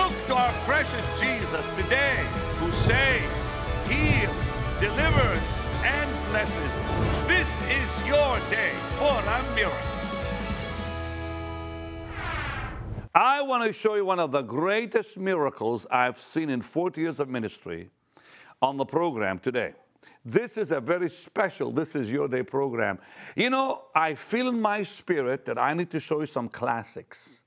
Look 0.00 0.26
to 0.28 0.34
our 0.34 0.52
precious 0.64 1.06
Jesus 1.20 1.66
today 1.76 2.24
who 2.58 2.72
saves, 2.72 3.50
heals, 3.86 4.56
delivers, 4.80 5.46
and 5.84 6.10
blesses. 6.30 6.72
This 7.28 7.60
is 7.64 8.06
your 8.06 8.40
day 8.48 8.72
for 8.92 9.12
a 9.12 9.54
miracle. 9.54 9.76
I 13.14 13.42
want 13.42 13.64
to 13.64 13.74
show 13.74 13.94
you 13.94 14.06
one 14.06 14.18
of 14.18 14.32
the 14.32 14.40
greatest 14.40 15.18
miracles 15.18 15.86
I've 15.90 16.18
seen 16.18 16.48
in 16.48 16.62
40 16.62 16.98
years 16.98 17.20
of 17.20 17.28
ministry 17.28 17.90
on 18.62 18.78
the 18.78 18.86
program 18.86 19.38
today. 19.38 19.74
This 20.24 20.56
is 20.56 20.70
a 20.70 20.80
very 20.80 21.10
special, 21.10 21.70
this 21.70 21.94
is 21.94 22.10
your 22.10 22.26
day 22.26 22.42
program. 22.42 22.98
You 23.36 23.50
know, 23.50 23.82
I 23.94 24.14
feel 24.14 24.48
in 24.48 24.62
my 24.62 24.82
spirit 24.82 25.44
that 25.44 25.58
I 25.58 25.74
need 25.74 25.90
to 25.90 26.00
show 26.00 26.20
you 26.20 26.26
some 26.26 26.48
classics. 26.48 27.42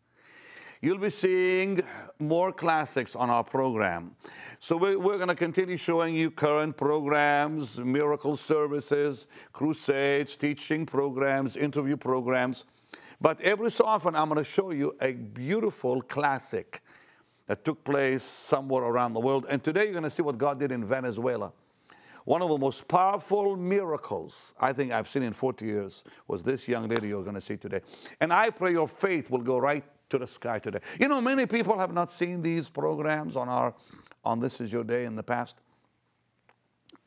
You'll 0.83 0.97
be 0.97 1.11
seeing 1.11 1.81
more 2.19 2.51
classics 2.51 3.15
on 3.15 3.29
our 3.29 3.41
program. 3.41 4.17
So 4.59 4.75
we, 4.75 4.97
we're 4.97 5.15
going 5.15 5.29
to 5.29 5.35
continue 5.35 5.77
showing 5.77 6.13
you 6.13 6.29
current 6.29 6.75
programs, 6.75 7.77
miracle 7.77 8.35
services, 8.35 9.27
crusades, 9.53 10.35
teaching 10.35 10.85
programs, 10.85 11.55
interview 11.55 11.95
programs. 11.95 12.65
But 13.21 13.39
every 13.39 13.71
so 13.71 13.85
often, 13.85 14.13
I'm 14.13 14.27
going 14.27 14.43
to 14.43 14.51
show 14.51 14.71
you 14.71 14.93
a 14.99 15.13
beautiful 15.13 16.01
classic 16.01 16.81
that 17.47 17.63
took 17.63 17.81
place 17.85 18.21
somewhere 18.21 18.83
around 18.83 19.13
the 19.13 19.21
world. 19.21 19.45
And 19.47 19.63
today, 19.63 19.85
you're 19.85 19.93
going 19.93 20.03
to 20.03 20.09
see 20.09 20.21
what 20.21 20.37
God 20.37 20.59
did 20.59 20.73
in 20.73 20.83
Venezuela. 20.83 21.53
One 22.25 22.41
of 22.41 22.49
the 22.49 22.57
most 22.57 22.85
powerful 22.89 23.55
miracles 23.55 24.51
I 24.59 24.73
think 24.73 24.91
I've 24.91 25.09
seen 25.09 25.23
in 25.23 25.31
40 25.31 25.65
years 25.65 26.03
was 26.27 26.43
this 26.43 26.67
young 26.67 26.89
lady 26.89 27.07
you're 27.07 27.23
going 27.23 27.35
to 27.35 27.41
see 27.41 27.55
today. 27.55 27.79
And 28.19 28.33
I 28.33 28.49
pray 28.49 28.73
your 28.73 28.89
faith 28.89 29.29
will 29.29 29.39
go 29.39 29.57
right 29.57 29.85
to 30.13 30.19
the 30.19 30.27
sky 30.27 30.59
today. 30.59 30.79
You 30.99 31.07
know, 31.07 31.19
many 31.19 31.47
people 31.47 31.77
have 31.79 31.91
not 31.91 32.11
seen 32.11 32.43
these 32.43 32.69
programs 32.69 33.35
on 33.35 33.49
our 33.49 33.73
on 34.23 34.39
This 34.39 34.61
Is 34.61 34.71
Your 34.71 34.83
Day 34.83 35.05
in 35.05 35.15
the 35.15 35.23
past. 35.23 35.57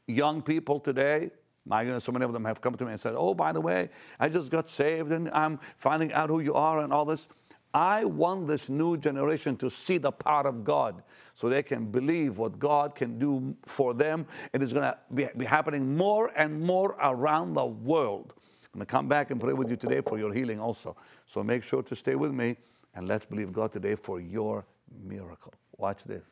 Young 0.08 0.42
people 0.42 0.80
today, 0.80 1.30
my 1.64 1.84
goodness, 1.84 2.02
so 2.02 2.10
many 2.10 2.24
of 2.24 2.32
them 2.32 2.44
have 2.44 2.60
come 2.60 2.74
to 2.74 2.84
me 2.84 2.92
and 2.92 3.00
said, 3.00 3.14
Oh, 3.16 3.32
by 3.32 3.52
the 3.52 3.60
way, 3.60 3.90
I 4.18 4.28
just 4.28 4.50
got 4.50 4.68
saved 4.68 5.12
and 5.12 5.30
I'm 5.30 5.60
finding 5.78 6.12
out 6.12 6.30
who 6.30 6.40
you 6.40 6.54
are 6.54 6.80
and 6.80 6.92
all 6.92 7.04
this. 7.04 7.28
I 7.72 8.04
want 8.04 8.48
this 8.48 8.68
new 8.68 8.96
generation 8.96 9.56
to 9.58 9.70
see 9.70 9.98
the 9.98 10.10
power 10.10 10.48
of 10.48 10.64
God 10.64 11.02
so 11.36 11.48
they 11.48 11.62
can 11.62 11.86
believe 11.86 12.38
what 12.38 12.58
God 12.58 12.96
can 12.96 13.20
do 13.20 13.54
for 13.64 13.94
them. 13.94 14.26
It 14.52 14.62
is 14.62 14.72
going 14.72 14.84
to 14.84 14.98
be, 15.14 15.28
be 15.36 15.44
happening 15.44 15.96
more 15.96 16.32
and 16.36 16.60
more 16.60 16.96
around 17.00 17.54
the 17.54 17.66
world. 17.66 18.34
I'm 18.74 18.80
going 18.80 18.86
to 18.86 18.90
come 18.90 19.08
back 19.08 19.30
and 19.30 19.40
pray 19.40 19.52
with 19.52 19.70
you 19.70 19.76
today 19.76 20.00
for 20.00 20.18
your 20.18 20.34
healing 20.34 20.58
also. 20.58 20.96
So 21.26 21.42
make 21.44 21.62
sure 21.62 21.82
to 21.82 21.94
stay 21.94 22.14
with 22.14 22.32
me 22.32 22.56
and 22.96 23.06
let's 23.06 23.26
believe 23.26 23.52
God 23.52 23.70
today 23.70 23.94
for 23.94 24.20
your 24.20 24.64
miracle. 25.04 25.52
Watch 25.76 26.02
this. 26.04 26.24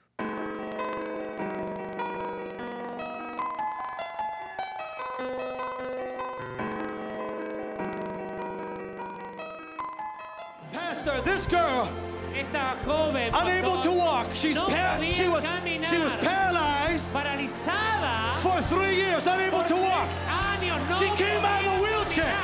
Pastor, 10.73 11.20
this 11.20 11.47
girl, 11.47 11.89
Esta 12.35 12.77
joven 12.85 13.33
unable 13.35 13.81
to 13.83 13.92
walk. 13.92 14.29
She's 14.35 14.57
no 14.57 14.67
par- 14.67 15.05
she 15.05 15.29
was 15.29 15.45
caminar, 15.45 15.85
she 15.89 15.98
was 15.98 16.15
paralyzed 16.17 17.12
paralizada 17.12 18.37
for 18.39 18.61
three 18.73 18.97
years, 18.97 19.27
unable 19.27 19.63
to 19.64 19.77
walk. 19.77 20.08
años. 20.27 20.81
No 20.89 20.96
She 20.96 21.08
came 21.17 21.45
out 21.45 21.64
of 21.64 21.70
podía 21.70 21.77
the 21.77 21.83
wheelchair. 21.83 22.35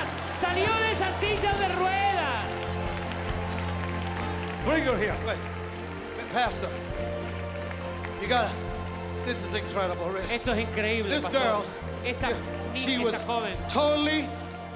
Salió 0.40 0.72
de 0.78 0.90
esa 0.92 1.10
silla 1.20 1.52
de 1.58 1.74
ruedas. 1.74 2.09
Bring 4.64 4.84
her 4.84 4.96
here. 4.98 5.16
Wait. 5.26 5.38
Pastor, 6.32 6.68
you 8.22 8.28
gotta. 8.28 8.52
This 9.26 9.44
is 9.44 9.54
incredible, 9.54 10.06
really. 10.10 10.28
Esto 10.32 10.52
es 10.52 10.58
increíble. 10.68 11.08
This 11.08 11.24
pastor. 11.24 11.38
girl, 11.38 11.64
esta, 12.04 12.36
she 12.74 12.92
esta 12.94 13.04
was 13.04 13.22
joven, 13.22 13.56
totally 13.68 14.28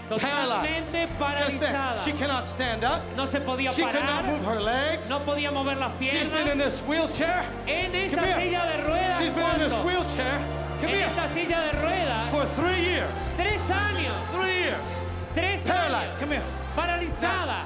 totalmente 0.09 1.09
paralyzed. 1.19 1.61
Paralizada. 1.63 2.05
She 2.05 2.13
cannot 2.13 2.47
stand 2.47 2.83
up. 2.83 3.03
no 3.17 3.27
se 3.27 3.39
podía 3.41 3.73
She 3.73 3.83
could 3.83 3.95
not 3.95 4.25
parar, 4.25 4.27
move 4.27 4.45
her 4.45 4.61
legs. 4.61 5.09
no 5.11 5.21
podía 5.21 5.53
mover 5.53 5.77
las 5.79 5.93
piernas. 6.01 6.11
She's 6.23 6.29
been 6.31 6.49
in 6.49 6.59
this 6.59 6.81
wheelchair. 6.83 7.47
En 7.69 7.95
esa 7.95 8.17
Come 8.17 8.27
here. 8.27 8.41
silla 8.41 8.67
de 8.77 8.83
ruedas. 8.83 9.19
She's 9.21 9.31
been 9.31 9.51
in 9.53 9.59
this 9.61 9.79
wheelchair. 9.85 10.39
Come 10.81 10.89
En 10.91 10.97
here. 10.97 11.07
esta 11.07 11.35
silla 11.35 11.71
de 11.71 11.79
ruedas. 11.79 12.31
For 12.31 12.47
three 12.61 12.81
years. 12.85 13.15
Tres 13.37 13.61
años. 13.71 14.17
Three 14.33 14.59
years. 14.65 14.89
Tres 15.35 15.61
Paralyzed. 15.63 16.11
años. 16.17 16.19
Come 16.19 16.31
here. 16.33 16.45
Paralizada. 16.77 17.65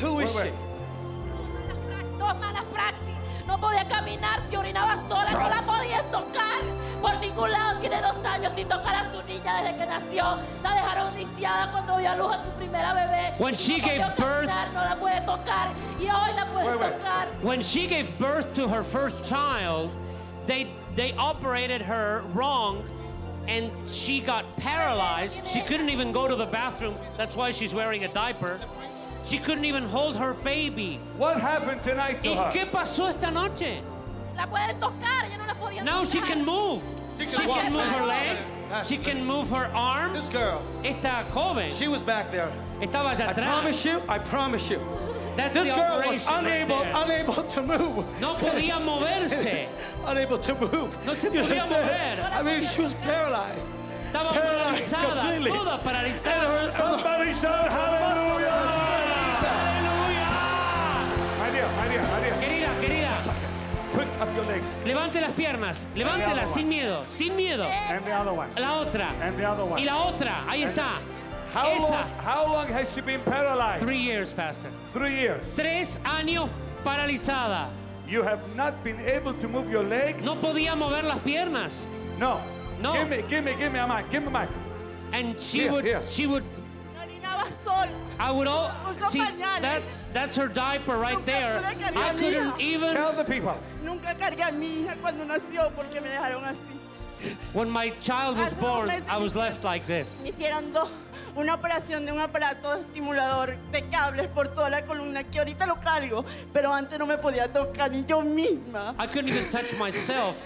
Who 0.00 0.20
is 0.20 0.34
Wait, 0.34 0.52
she? 0.52 0.71
Wait. 2.22 2.32
Dos 2.32 2.40
malas 2.40 2.64
praxis. 2.72 3.08
No 3.46 3.58
podía 3.58 3.86
caminar, 3.88 4.40
se 4.48 4.56
orinaba 4.56 4.96
sola, 5.08 5.30
no 5.32 5.48
la 5.50 5.62
podían 5.62 6.04
tocar 6.10 6.62
por 7.02 7.14
ningún 7.18 7.50
lado. 7.50 7.80
Tiene 7.80 8.00
dos 8.00 8.16
años 8.24 8.52
sin 8.54 8.68
tocar 8.68 8.94
a 8.94 9.10
su 9.12 9.22
niña 9.26 9.62
desde 9.62 9.76
que 9.78 9.86
nació. 9.86 10.24
La 10.62 10.74
dejaron 10.76 11.14
lisiada 11.16 11.70
cuando 11.72 11.98
dio 11.98 12.10
a 12.12 12.16
luz 12.16 12.32
a 12.36 12.44
su 12.44 12.50
primera 12.52 12.94
bebé. 12.94 13.34
When 13.38 13.56
she 13.56 13.78
no 13.78 13.86
gave 13.88 14.16
birth- 14.16 14.46
caminar, 14.48 14.72
no 14.72 14.84
la 14.84 14.96
puede 14.96 15.20
tocar. 15.26 15.68
Y 15.98 16.04
hoy 16.08 16.32
la 16.36 16.46
puede 16.46 16.66
Wait, 16.70 16.80
wait. 16.80 16.92
tocar. 16.98 17.26
When 17.42 17.62
she 17.62 17.86
gave 17.88 18.16
birth 18.18 18.54
to 18.54 18.68
her 18.68 18.84
first 18.84 19.24
child, 19.28 19.90
they 20.46 20.68
they 20.94 21.12
operated 21.18 21.82
her 21.82 22.22
wrong 22.34 22.82
and 23.48 23.70
she 23.88 24.20
got 24.20 24.44
paralyzed. 24.56 25.44
She 25.48 25.62
couldn't 25.62 25.90
even 25.90 26.12
go 26.12 26.28
to 26.28 26.36
the 26.36 26.46
bathroom. 26.46 26.94
That's 27.18 27.34
why 27.34 27.50
she's 27.50 27.74
wearing 27.74 28.04
a 28.04 28.08
diaper. 28.08 28.60
She 29.24 29.38
couldn't 29.38 29.64
even 29.64 29.84
hold 29.84 30.16
her 30.16 30.34
baby. 30.34 30.98
What 31.16 31.40
happened 31.40 31.82
tonight 31.84 32.22
to 32.24 32.30
¿Y 32.30 32.34
her? 32.36 32.50
qué 32.52 32.66
pasó 32.70 33.08
esta 33.08 33.30
noche? 33.30 33.80
La 34.36 34.46
pueden 34.46 34.78
tocar, 34.80 35.24
ella 35.26 35.36
no 35.38 35.46
la 35.46 35.54
podía 35.54 35.84
Now 35.84 36.02
tocar. 36.04 36.12
she 36.12 36.20
can 36.20 36.44
move. 36.44 36.82
She 37.18 37.28
She 37.28 37.36
can 37.36 37.48
walk. 37.48 37.60
can 37.60 37.72
move 37.72 37.82
her 37.82 38.06
Pastor. 38.06 38.06
legs. 38.06 38.88
She 38.88 38.96
can 38.96 39.24
move 39.26 39.50
her 39.50 39.70
arms. 39.74 40.14
This 40.14 40.24
arms. 40.24 40.32
girl, 40.34 40.62
Esta 40.84 41.24
joven 41.32 41.70
she 41.70 41.86
was 41.88 42.02
back 42.02 42.32
there. 42.32 42.50
estaba 42.80 43.10
allá 43.14 43.28
I 43.28 43.32
atrás. 43.34 43.44
promise 43.46 43.84
you, 43.84 44.02
I 44.08 44.18
promise 44.18 44.68
you. 44.70 44.80
That's 45.36 45.54
This 45.54 45.68
the 45.68 45.74
girl 45.74 45.96
was 45.98 46.04
operation 46.06 46.28
right 46.32 46.44
unable, 46.44 46.78
there. 46.80 46.92
unable 46.96 47.42
to 47.44 47.62
move. 47.62 48.20
No 48.20 48.34
podía 48.34 48.80
moverse. 48.82 49.68
unable 50.06 50.38
to 50.38 50.54
move. 50.54 50.96
No 51.06 51.14
se 51.14 51.28
You 51.28 51.42
podía 51.42 51.62
understand? 51.62 52.20
mover. 52.20 52.38
I 52.38 52.42
mean, 52.42 52.62
she 52.62 52.82
was 52.82 52.94
paralyzed. 52.94 53.68
Estaba 54.12 54.30
Paralyzed 54.32 54.92
paralizada, 54.94 55.20
completely. 55.22 55.50
toda 55.52 55.72
And 55.72 55.82
paralizada. 55.82 56.64
her, 56.64 56.70
somebody 56.72 57.32
shout 57.32 57.70
hallelujah. 57.70 58.41
Levante 64.84 65.20
las 65.20 65.32
piernas, 65.32 65.86
levántelas 65.94 66.52
sin 66.52 66.68
miedo, 66.68 67.04
sin 67.08 67.36
miedo. 67.36 67.64
And 67.64 68.04
the 68.04 68.12
other 68.12 68.32
one. 68.32 68.50
La 68.56 68.80
otra. 68.80 69.10
And 69.20 69.36
the 69.38 69.44
other 69.44 69.64
one. 69.64 69.80
Y 69.80 69.84
la 69.84 69.96
otra, 70.06 70.44
ahí 70.48 70.62
está. 70.64 70.98
How 71.52 71.68
long, 71.78 71.92
Esa. 71.92 72.06
how 72.24 72.46
long 72.46 72.66
has 72.68 72.88
she 72.94 73.02
been 73.02 73.20
paralyzed? 73.20 73.84
Three 73.84 73.98
years, 73.98 74.32
Pastor. 74.32 74.70
Three 74.94 75.16
years. 75.20 75.44
Tres 75.54 75.98
años 76.04 76.48
paralizada. 76.82 77.68
You 78.08 78.22
have 78.22 78.40
not 78.56 78.82
been 78.82 78.98
able 79.00 79.34
to 79.34 79.48
move 79.48 79.70
your 79.70 79.84
legs? 79.84 80.24
No 80.24 80.34
podía 80.34 80.74
mover 80.76 81.02
las 81.04 81.18
piernas. 81.20 81.72
No. 82.18 82.40
No. 82.80 82.94
Give 82.94 83.08
me, 83.08 83.22
give 83.28 83.44
me, 83.44 83.54
give 83.58 83.72
me 83.72 83.78
a 83.78 83.86
mic. 83.86 84.10
Give 84.10 84.22
me 84.22 84.28
a 84.28 84.40
mic. 84.40 84.48
And 85.12 85.38
she 85.38 85.60
Here, 85.60 85.72
would, 85.72 85.84
here. 85.84 86.02
she 86.08 86.26
would, 86.26 86.42
Orinaba 86.98 87.50
sola. 87.64 87.88
I 88.18 88.30
would 88.30 88.48
all, 88.48 88.70
see, 89.08 89.24
that's, 89.60 90.04
that's 90.12 90.36
her 90.36 90.48
diaper 90.48 90.96
right 90.96 91.14
Nunca 91.14 91.26
there. 91.26 91.58
I 91.64 92.14
couldn't 92.14 92.60
even, 92.60 92.94
Tell 92.94 93.12
the 93.12 93.24
people. 93.24 93.58
Nunca 93.82 94.14
cargué 94.14 94.48
a 94.48 94.52
mi 94.52 94.82
hija 94.82 94.96
cuando 95.00 95.24
nació 95.24 95.70
porque 95.74 96.00
me 96.00 96.08
dejaron 96.08 96.44
así. 96.44 96.78
when 97.52 97.70
my 97.70 97.90
child 98.00 98.38
was 98.38 98.52
born, 98.54 98.90
I 99.08 99.18
was 99.18 99.34
left 99.34 99.64
like 99.64 99.86
this. 99.86 100.20
Me 100.22 100.30
hicieron 100.30 100.72
dos, 100.72 100.88
una 101.36 101.54
operación 101.54 102.04
de 102.04 102.12
un 102.12 102.18
aparato 102.18 102.74
estimulador 102.80 103.56
de 103.70 103.82
cables 103.90 104.28
por 104.28 104.48
toda 104.48 104.70
la 104.70 104.82
columna 104.82 105.24
que 105.24 105.38
ahorita 105.38 105.66
lo 105.66 105.76
cargo, 105.76 106.24
pero 106.52 106.72
antes 106.72 106.98
no 106.98 107.06
me 107.06 107.18
podía 107.18 107.52
tocar 107.52 107.90
ni 107.90 108.04
yo 108.04 108.22
misma. 108.22 108.94
I 108.98 109.06
couldn't 109.06 109.28
even 109.28 109.48
touch 109.50 109.76
myself. 109.78 110.36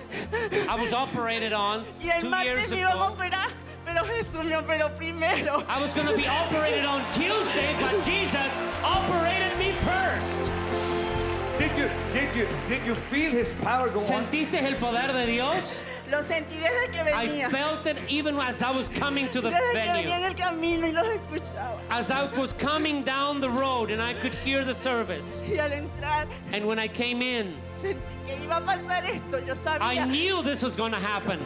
I 0.69 0.77
was 0.77 0.93
operated 0.93 1.53
on 1.53 1.85
Y 2.01 2.11
el 2.11 2.29
martes 2.29 2.71
me 2.71 2.79
iban 2.79 2.99
a 2.99 3.11
operar, 3.11 3.51
pero 3.97 4.05
Jesús 4.05 4.45
me 4.45 4.57
operó 4.57 4.95
primero. 4.97 5.65
I 5.69 5.81
was 5.81 5.95
going 5.95 6.07
to 6.07 6.17
be 6.17 6.29
operated 6.29 6.85
on 6.85 7.03
Tuesday, 7.13 7.75
but 7.81 8.05
Jesus 8.05 8.51
operated 8.85 9.57
me 9.59 9.73
first. 9.73 10.51
Did 11.59 11.71
you, 11.79 11.89
did 12.13 12.35
you, 12.37 12.49
did 12.69 12.85
you 12.85 12.95
feel 12.95 13.33
his 13.33 13.55
power 13.63 13.89
go 13.89 14.01
on? 14.01 14.07
¿Sentiste 14.07 14.63
el 14.63 14.75
poder 14.75 15.13
de 15.13 15.27
Dios? 15.27 15.81
Lo 16.11 16.19
sentí 16.19 16.61
desde 16.61 16.93
que 16.93 17.03
venía. 17.03 17.47
I 17.47 17.51
felt 17.51 17.87
it 17.87 17.97
even 18.09 18.37
as 18.37 18.63
I 18.63 18.71
was 18.71 18.89
coming 18.91 19.29
to 19.31 19.41
the 19.41 19.51
Desde 19.51 19.73
que 19.73 19.93
venía 19.93 20.19
en 20.19 20.25
el 20.25 20.35
camino 20.35 20.87
y 20.87 20.93
los 20.93 21.07
escuchaba. 21.07 21.79
As 21.89 22.11
I 22.11 22.25
was 22.39 22.53
coming 22.53 23.03
down 23.03 23.41
the 23.41 23.49
road 23.49 23.91
and 23.91 24.03
I 24.03 24.13
could 24.13 24.35
hear 24.45 24.63
the 24.63 24.75
service. 24.75 25.41
Y 25.49 25.59
al 25.59 25.71
entrar 25.71 26.29
And 26.53 26.67
when 26.67 26.79
I 26.79 26.87
came 26.87 27.23
in, 27.23 27.57
sentí 27.75 27.97
que 28.27 28.37
iba 28.45 28.59
a 28.59 28.61
pasar 28.61 29.05
esto. 29.05 29.41
Yo 29.41 29.55
sabía. 29.55 29.81
I 29.81 30.05
knew 30.05 30.43
this 30.43 30.63
was 30.63 30.77
going 30.77 30.93
to 30.93 31.01
happen. 31.01 31.41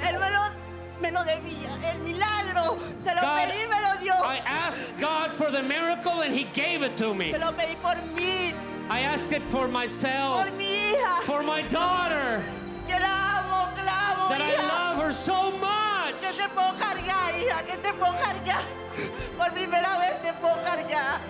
Él 0.00 0.18
me 1.00 1.10
lo, 1.10 1.22
debía. 1.24 1.70
El 1.92 1.98
milagro. 2.00 2.78
Se 3.04 3.14
lo 3.14 3.20
God, 3.20 3.38
pedí 3.38 3.66
me 3.68 3.80
lo 3.80 4.00
dio. 4.00 4.14
I 4.14 4.40
asked 4.46 4.98
God 4.98 5.32
for 5.36 5.50
the 5.50 5.62
miracle 5.62 6.22
and 6.22 6.34
He 6.34 6.44
gave 6.54 6.82
it 6.82 6.96
to 6.96 7.14
me. 7.14 7.32
Se 7.32 7.38
lo 7.38 7.52
pedí 7.52 7.76
por 7.82 7.94
mí. 8.14 8.52
I 8.88 9.00
asked 9.00 9.32
it 9.32 9.42
for 9.50 9.66
myself, 9.66 10.44
por 10.44 10.52
mi 10.56 10.92
hija, 10.92 11.22
for 11.24 11.42
my 11.42 11.60
daughter, 11.62 12.40
que 12.86 12.94
la 13.00 13.42
amo, 13.42 13.74
que 13.74 13.82
la 13.82 14.12
amo, 14.14 14.28
that 14.30 14.40
I 14.40 14.54
love 14.62 15.02
her 15.02 15.12
so 15.12 15.50
much. 15.50 16.14
Que 16.20 16.30
te 16.32 16.48
puedo 16.54 16.72
cargar, 16.78 17.34
hija, 17.34 17.66
que 17.66 17.76
te 17.78 17.92
puedo 17.92 18.14
cargar. 18.22 18.62
Por 19.36 19.50
primera 19.50 19.98
vez 19.98 20.22
te 20.22 20.32
puedo 20.34 20.62
cargar. 20.62 21.20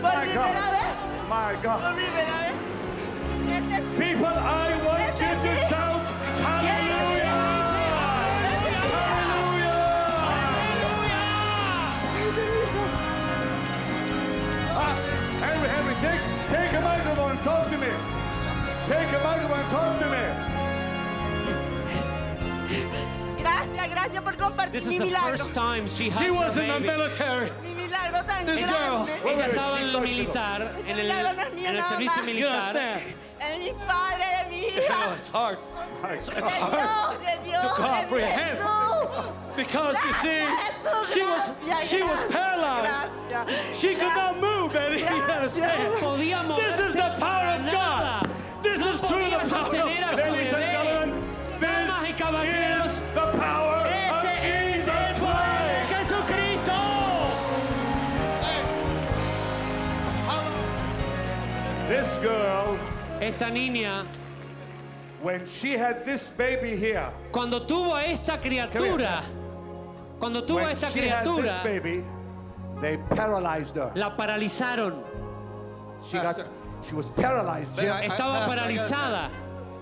Por 0.00 0.12
My 0.12 0.24
primera 0.24 0.54
God. 0.54 0.70
vez, 0.70 0.94
My 1.28 1.56
por 1.62 1.94
primera 1.94 2.38
vez. 2.42 2.54
People, 3.98 4.26
I 4.26 4.80
want 4.86 5.18
Take 18.88 19.08
a 19.08 19.20
microphone 19.24 19.60
and 19.60 19.70
talk 19.70 19.98
to 19.98 20.06
me. 20.10 20.24
Gracias, 23.42 23.90
gracias 23.90 24.22
por 24.22 24.36
compartir 24.36 24.72
This 24.72 24.86
mi 24.86 24.94
is 24.96 24.98
the 25.00 25.06
milagro. 25.06 25.36
first 25.38 25.54
time 25.54 25.88
she 25.88 26.08
hugs 26.10 26.24
She 26.24 26.30
was 26.30 26.54
her 26.54 26.62
in 26.62 26.68
the 26.68 26.74
baby. 26.74 26.86
military. 26.86 27.50
Mi 27.62 27.74
milagro 27.74 28.22
tan 28.26 28.46
This 28.46 28.60
girl. 28.64 29.04
grande. 29.06 29.12
Ella 29.24 29.46
estaba 29.48 29.78
en 29.80 29.88
el 29.88 30.00
militar, 30.00 30.60
en 30.86 30.98
el, 30.98 31.10
en 31.10 31.76
el 31.76 31.82
servicio 31.84 32.20
You 32.22 32.26
militar. 32.26 32.76
understand? 32.76 33.02
Es 33.40 33.58
mi 33.58 33.72
padre, 33.86 34.24
de 34.38 34.48
mi 34.50 34.60
You 34.74 34.88
know, 34.88 34.96
hija. 34.96 35.16
it's 35.18 35.28
hard. 35.28 35.58
De 36.02 36.14
It's, 36.14 36.28
it's 36.28 36.36
Dios, 36.36 36.50
hard 36.60 37.20
de 37.20 37.50
Dios, 37.50 37.62
to 37.62 37.68
de 37.68 37.88
mi 37.88 37.88
comprehend. 38.00 38.58
Jesús. 38.58 39.32
Because 39.56 39.96
you 40.04 40.12
see, 40.14 40.42
Gracias, 40.82 41.14
she 41.14 41.22
was 41.22 41.50
gracias, 41.64 41.88
she 41.90 42.02
was 42.02 42.20
gracias, 42.20 42.32
paralyzed. 42.32 43.12
gracias, 43.28 43.78
She 43.80 43.94
could 43.94 44.14
not 44.16 44.40
move, 44.40 44.72
Betty. 44.72 44.98
You 44.98 45.06
understand? 45.06 45.94
Podía 46.02 46.42
Esta 63.24 63.48
niña, 63.50 64.04
when 65.22 65.46
she 65.46 65.72
had 65.78 66.04
this 66.04 66.30
baby 66.36 66.76
here, 66.76 67.08
cuando 67.32 67.60
tuvo 67.66 67.94
a 67.94 68.04
esta 68.04 68.38
criatura, 68.38 69.22
cuando 70.18 70.42
tuvo 70.44 70.58
a 70.60 70.72
esta 70.72 70.88
criatura, 70.90 71.62
baby, 71.64 72.04
they 72.82 72.98
paralyzed 73.14 73.76
her. 73.76 73.90
la 73.94 74.14
paralizaron. 74.14 75.02
She 76.06 76.18
got, 76.18 76.36
she 76.86 76.94
was 76.94 77.08
paralyzed. 77.08 77.74
Jim. 77.76 77.90
I- 77.92 78.02
Estaba 78.02 78.10
I- 78.10 78.12
I 78.12 78.46
gotta- 78.46 78.46
paralizada. 78.46 79.30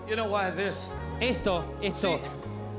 You 0.08 0.14
know 0.16 0.26
why 0.28 0.50
this? 0.50 0.88
Esto, 1.20 1.64
See, 1.80 1.86
esto. 1.88 2.18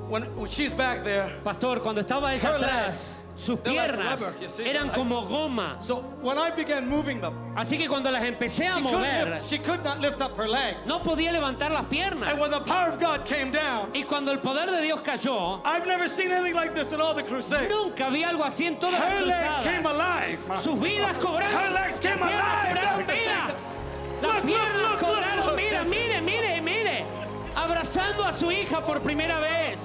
when, 0.07 0.24
when 0.38 0.50
she's 0.50 0.71
back 0.74 1.04
there, 1.04 1.30
Pastor, 1.44 1.80
cuando 1.81 2.01
estaba 2.01 2.33
ella 2.33 2.56
atrás, 2.57 2.62
legs, 2.62 3.22
sus 3.35 3.59
they're 3.63 3.74
like 3.74 3.91
piernas 3.91 4.06
rubber, 4.21 4.35
you 4.41 4.47
see, 4.47 4.63
eran 4.65 4.88
like- 4.88 4.95
como 4.95 5.25
goma. 5.27 5.81
so 5.81 6.01
when 6.21 6.38
I 6.38 6.51
began 6.51 6.88
moving 6.88 7.19
them, 7.21 7.33
Así 7.56 7.77
que 7.77 7.88
cuando 7.88 8.09
las 8.12 8.24
empecé 8.24 8.65
a 8.68 8.75
she, 8.75 8.81
couldn't 8.81 8.83
mover, 8.83 9.30
lift, 9.35 9.50
she 9.50 9.57
could 9.59 9.83
not 9.83 10.00
lift 10.01 10.21
up 10.21 10.35
her 10.38 10.47
leg. 10.47 10.75
no 10.85 11.00
podía 11.00 11.31
levantar 11.31 11.71
las 11.71 11.85
piernas. 11.85 12.30
And 12.30 12.39
when 12.39 12.51
the 12.51 12.62
power 12.62 12.89
of 12.89 13.00
God 13.00 13.25
came 13.25 13.51
down, 13.51 13.89
Y 13.94 14.03
cuando 14.03 14.31
el 14.31 14.39
poder 14.39 14.68
de 14.71 14.81
Dios 14.81 15.01
cayó, 15.01 15.62
I've 15.65 15.85
never 15.88 16.07
seen 16.07 16.31
anything 16.31 16.56
like 16.56 16.74
this 16.75 16.91
in 16.94 17.01
all 17.01 17.13
the 17.13 17.24
crusades. 17.24 17.69
nunca 17.69 18.09
vi 18.09 18.24
algo 18.24 18.44
así 18.44 18.65
en 18.68 18.77
todas 18.80 19.00
Her 19.00 19.21
las 19.21 19.27
legs 19.27 19.63
came 19.63 19.83
cruzadas. 19.83 19.95
alive. 19.95 20.39
Sus 20.62 20.79
vidas 20.79 21.18
cobraron. 21.18 21.51
Her 21.53 21.71
legs 21.71 22.00
came 22.00 22.19
Las 22.19 22.29
piernas 22.31 22.53
alive. 22.53 22.79
cobraron 22.79 23.07
vida. 23.07 23.56
Las 24.21 24.24
Look, 24.24 24.33
look, 24.36 24.45
piernas 24.45 24.81
look, 24.81 24.91
look, 24.91 25.00
cobraron 25.00 25.45
look. 25.47 25.57
vida. 25.57 25.83
Mire, 25.86 26.21
mire, 26.21 26.62
mire. 26.62 27.06
Abrazando 27.56 28.24
a 28.25 28.33
su 28.33 28.50
hija 28.51 28.86
por 28.86 29.01
primera 29.01 29.39
vez. 29.39 29.79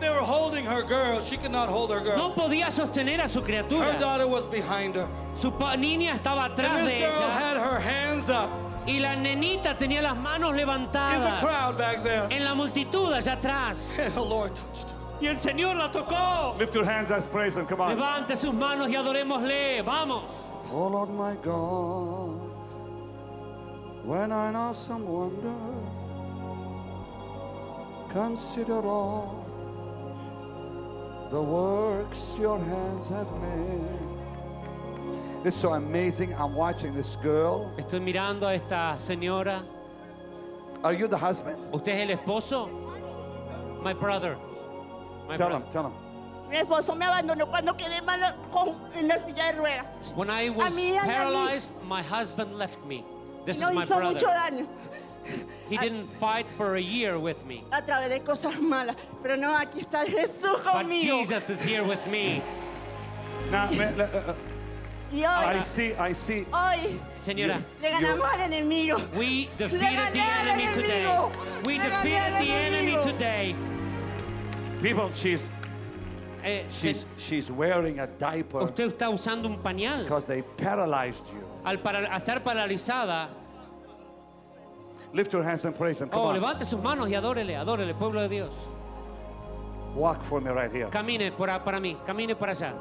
They 0.00 0.08
were 0.08 0.24
holding 0.24 0.64
her 0.64 0.82
girl. 0.82 1.22
She 1.24 1.36
could 1.36 1.50
not 1.52 1.68
hold 1.68 1.90
her 1.90 2.00
girl. 2.00 2.16
No 2.16 2.34
podía 2.34 2.70
sostener 2.70 3.20
a 3.22 3.28
su 3.28 3.40
Her 3.40 3.46
criatura. 3.46 3.98
daughter 3.98 4.26
was 4.26 4.46
behind 4.46 4.94
her. 4.96 5.06
Su 5.36 5.50
niña 5.50 6.14
estaba 6.16 6.46
atrás 6.46 6.78
And 6.78 6.88
de 6.88 6.98
girl 7.00 7.16
ella. 7.18 7.30
had 7.30 7.56
her 7.58 7.78
hands 7.80 8.30
up 8.30 8.48
Y 8.86 8.98
la 8.98 9.14
nenita 9.14 9.76
tenía 9.76 10.00
las 10.02 10.16
manos 10.16 10.50
in 10.52 10.56
the 10.56 10.62
levantadas. 10.64 11.40
crowd 11.40 11.76
back 11.76 12.02
there. 12.02 12.26
En 12.30 12.44
la 12.44 12.54
multitud 12.54 13.12
allá 13.12 13.32
atrás. 13.38 13.90
And 13.98 14.14
the 14.14 14.22
Lord 14.22 14.54
touched 14.54 14.88
her. 14.88 14.96
Y 15.20 15.26
el 15.26 15.36
Señor 15.36 15.76
la 15.76 15.90
tocó. 15.92 16.58
Lift 16.58 16.74
your 16.74 16.84
hands, 16.84 17.10
let's 17.10 17.26
praise 17.26 17.58
Him. 17.58 17.66
Come 17.66 17.82
on. 17.82 17.90
Levante 17.90 18.36
sus 18.38 18.54
manos 18.54 18.88
y 18.88 18.94
adorémosle. 18.96 19.82
Vamos. 19.84 20.22
Oh 20.72 20.88
Lord 20.88 21.10
my 21.10 21.34
God, 21.42 22.40
when 24.06 24.32
I 24.32 24.50
know 24.50 24.72
some 24.72 25.06
wonder, 25.06 25.52
consider 28.12 28.80
all 28.86 29.39
the 31.30 31.40
works 31.40 32.20
your 32.38 32.58
hands 32.58 33.08
have 33.08 33.30
made. 33.40 33.98
It's 35.44 35.56
so 35.56 35.72
amazing. 35.72 36.34
I'm 36.34 36.54
watching 36.54 36.94
this 36.94 37.16
girl. 37.22 37.72
Estoy 37.78 38.00
mirando 38.00 38.46
a 38.46 38.54
esta 38.54 38.96
señora. 38.98 39.62
Are 40.82 40.92
you 40.92 41.08
the 41.08 41.16
husband? 41.18 41.56
¿Usted 41.72 41.92
es 41.92 42.08
el 42.10 42.16
esposo? 42.16 42.68
My 43.82 43.92
brother. 43.92 44.36
My 45.28 45.36
Tell 45.36 45.48
brother. 45.48 45.64
him, 45.64 45.72
tell 45.72 45.86
him. 45.86 45.92
Mi 46.50 46.56
esposo 46.56 46.96
me 46.96 47.06
abandonó 47.06 47.46
cuando 47.48 47.74
quedé 47.74 48.02
mal 48.02 48.34
con, 48.52 48.68
la 49.06 49.18
silla 49.24 49.52
de 49.52 49.58
ruedas. 49.58 49.86
When 50.16 50.28
I 50.30 50.50
was 50.50 50.74
mí, 50.74 50.96
a 50.98 51.06
paralyzed, 51.06 51.70
my 51.86 52.02
husband 52.02 52.58
left 52.58 52.84
me. 52.84 53.04
This 53.46 53.60
No 53.60 53.68
is 53.68 53.74
my 53.76 53.84
hizo 53.86 54.00
mucho 54.02 54.26
brother. 54.26 54.50
daño 54.50 54.66
He 55.68 55.76
didn't 55.76 56.08
fight 56.18 56.46
for 56.56 56.76
a 56.76 56.80
year 56.80 57.18
with 57.18 57.44
me. 57.46 57.64
a 57.72 57.80
través 57.82 58.08
de 58.08 58.20
cosas 58.20 58.58
malas. 58.60 58.96
Pero 59.22 59.36
no, 59.36 59.54
aquí 59.56 59.80
está 59.80 60.04
Jesús 60.04 60.62
But 60.64 60.64
conmigo. 60.64 61.22
Jesus 61.22 61.50
is 61.50 61.62
here 61.62 61.84
with 61.84 62.04
me. 62.08 62.42
Now, 63.50 63.66
ma- 63.70 63.90
le- 63.96 64.04
uh, 64.04 64.30
uh, 64.30 64.34
Y 65.12 65.24
I 65.24 65.56
hoy, 65.58 65.62
see, 65.64 65.92
I 65.94 66.12
see. 66.12 66.46
hoy, 66.52 67.00
Señora, 67.20 67.60
le 67.82 67.90
ganamos 67.90 68.28
al 68.32 68.40
enemigo. 68.42 68.96
we 69.16 69.48
defeated 69.58 69.80
the 69.80 69.86
gané 69.86 70.20
al 70.20 70.48
enemy 70.48 70.72
today. 70.72 71.02
enemigo. 71.04 71.32
We 71.66 71.78
Le 71.78 71.84
gané 71.84 71.90
defeated 71.90 72.32
al 72.34 72.44
the 72.44 72.52
enemy 72.52 72.92
enemigo. 72.92 73.02
today. 73.02 73.56
People, 74.82 75.10
she's 75.12 75.48
Eh, 76.42 76.62
se- 76.70 76.92
she's 76.94 77.04
she's 77.18 77.50
wearing 77.50 77.98
a 77.98 78.06
diaper 78.06 78.62
usted 78.62 78.92
está 78.96 79.10
usando 79.10 79.46
un 79.46 79.58
pañal. 79.58 80.04
because 80.04 80.24
they 80.24 80.42
paralyzed 80.56 81.26
you. 81.34 81.44
Al, 81.66 81.76
para- 81.78 82.06
al 82.08 82.20
estar 82.20 82.42
paralizada, 82.42 83.28
Lift 85.12 85.32
your 85.32 85.42
hands 85.42 85.64
and 85.64 85.74
praise 85.74 86.00
Him. 86.00 86.08
Come 86.08 86.20
oh, 86.20 86.26
on. 86.28 86.34
levante 86.34 86.64
sus 86.64 86.80
manos 86.80 87.08
y 87.08 87.14
adórele, 87.14 87.56
adórele, 87.56 87.94
pueblo 87.94 88.20
de 88.22 88.28
Dios. 88.28 88.52
Walk 89.94 90.22
for 90.22 90.40
me 90.40 90.50
right 90.50 90.70
here. 90.70 90.86
Camine 90.90 91.32
por 91.32 91.50
a- 91.50 91.58
para 91.64 91.80
mí, 91.80 91.96
camine 92.06 92.36
para 92.36 92.52
allá. 92.52 92.72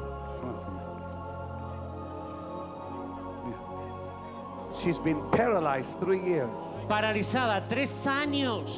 She's 4.81 4.99
been 4.99 5.19
paralyzed 5.31 5.99
three 5.99 6.21
years. 6.23 6.49
Paralizada 6.87 7.67
tres 7.67 8.05
años. 8.05 8.69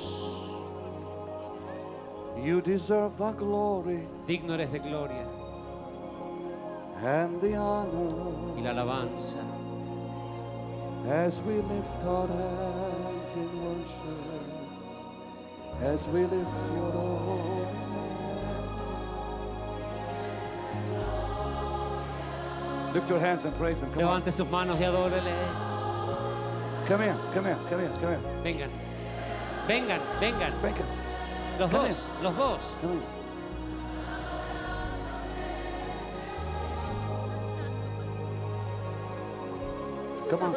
You 2.41 2.59
deserve 2.61 3.17
the 3.19 3.31
glory 3.33 4.07
Digno 4.25 4.53
eres 4.53 4.71
de 4.71 4.79
gloria 4.79 5.27
and 7.03 7.39
the 7.39 7.55
honor 7.55 8.57
y 8.57 8.61
la 8.61 8.71
alabanza. 8.71 9.43
as 11.07 11.39
we 11.41 11.55
lift 11.55 12.03
our 12.03 12.27
hands 12.27 12.90
in 13.35 13.49
worship, 13.63 14.41
as 15.83 16.07
we 16.07 16.21
lift 16.21 16.33
your 16.33 16.91
holy 16.91 17.41
name. 17.41 17.67
Lift 22.93 23.09
your 23.09 23.19
hands 23.19 23.45
and 23.45 23.55
praise 23.55 23.81
Him. 23.81 23.89
Come 23.93 24.03
on. 24.03 24.05
Levante 24.21 24.31
sus 24.31 24.47
manos 24.49 24.79
y 24.79 24.83
adórele. 24.83 25.33
Come 26.87 27.01
here, 27.03 27.15
come 27.33 27.45
here, 27.45 27.57
come 27.69 27.79
here, 27.79 27.91
come 28.01 28.09
here. 28.09 28.19
Vengan, 28.43 28.69
vengan, 29.67 30.01
vengan. 30.19 30.51
Venga, 30.61 30.83
Los 31.59 31.69
Come 31.71 31.87
dos, 31.87 32.07
los 32.23 32.35
dos. 32.35 32.59
come 32.81 32.93
here. 32.93 33.01
Come 40.29 40.43
on, 40.43 40.53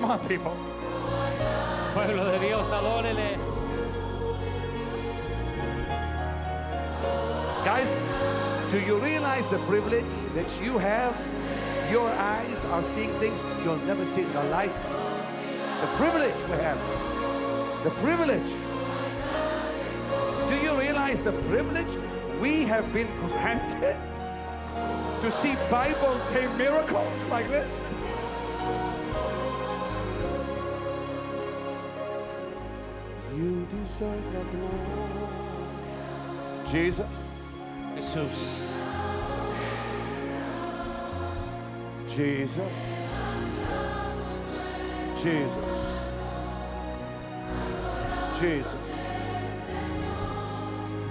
come 0.00 0.10
on, 0.10 0.26
people. 0.26 0.56
Pueblo 1.92 2.32
de 2.32 2.38
Dios, 2.38 2.66
adórele. 2.68 3.36
Guys, 7.64 7.90
do 8.72 8.80
you 8.80 8.96
realize 8.98 9.46
the 9.48 9.58
privilege 9.66 10.14
that 10.34 10.48
you 10.62 10.78
have? 10.78 11.14
Your 11.90 12.08
eyes 12.08 12.64
are 12.66 12.82
seeing 12.82 13.12
things 13.18 13.38
you'll 13.62 13.84
never 13.84 14.06
see 14.06 14.22
in 14.22 14.32
your 14.32 14.44
life. 14.44 14.78
The 15.82 15.88
privilege 15.98 16.40
we 16.44 16.56
have. 16.64 16.78
The 17.84 17.90
privilege. 18.00 18.50
Do 20.48 20.56
you 20.64 20.78
realize 20.78 21.20
the 21.20 21.32
privilege 21.50 21.92
we 22.40 22.64
have 22.64 22.90
been 22.94 23.08
granted 23.18 23.98
to 25.20 25.30
see 25.42 25.56
Bible 25.68 26.18
day 26.32 26.46
miracles 26.56 27.22
like 27.28 27.48
this? 27.48 27.70
You 34.00 34.06
deserve 34.06 34.32
the 34.32 34.40
glory. 34.56 35.28
Jesus. 36.70 37.14
Jesus, 42.00 42.76
Jesus, 45.22 45.78
Jesus. 48.40 48.90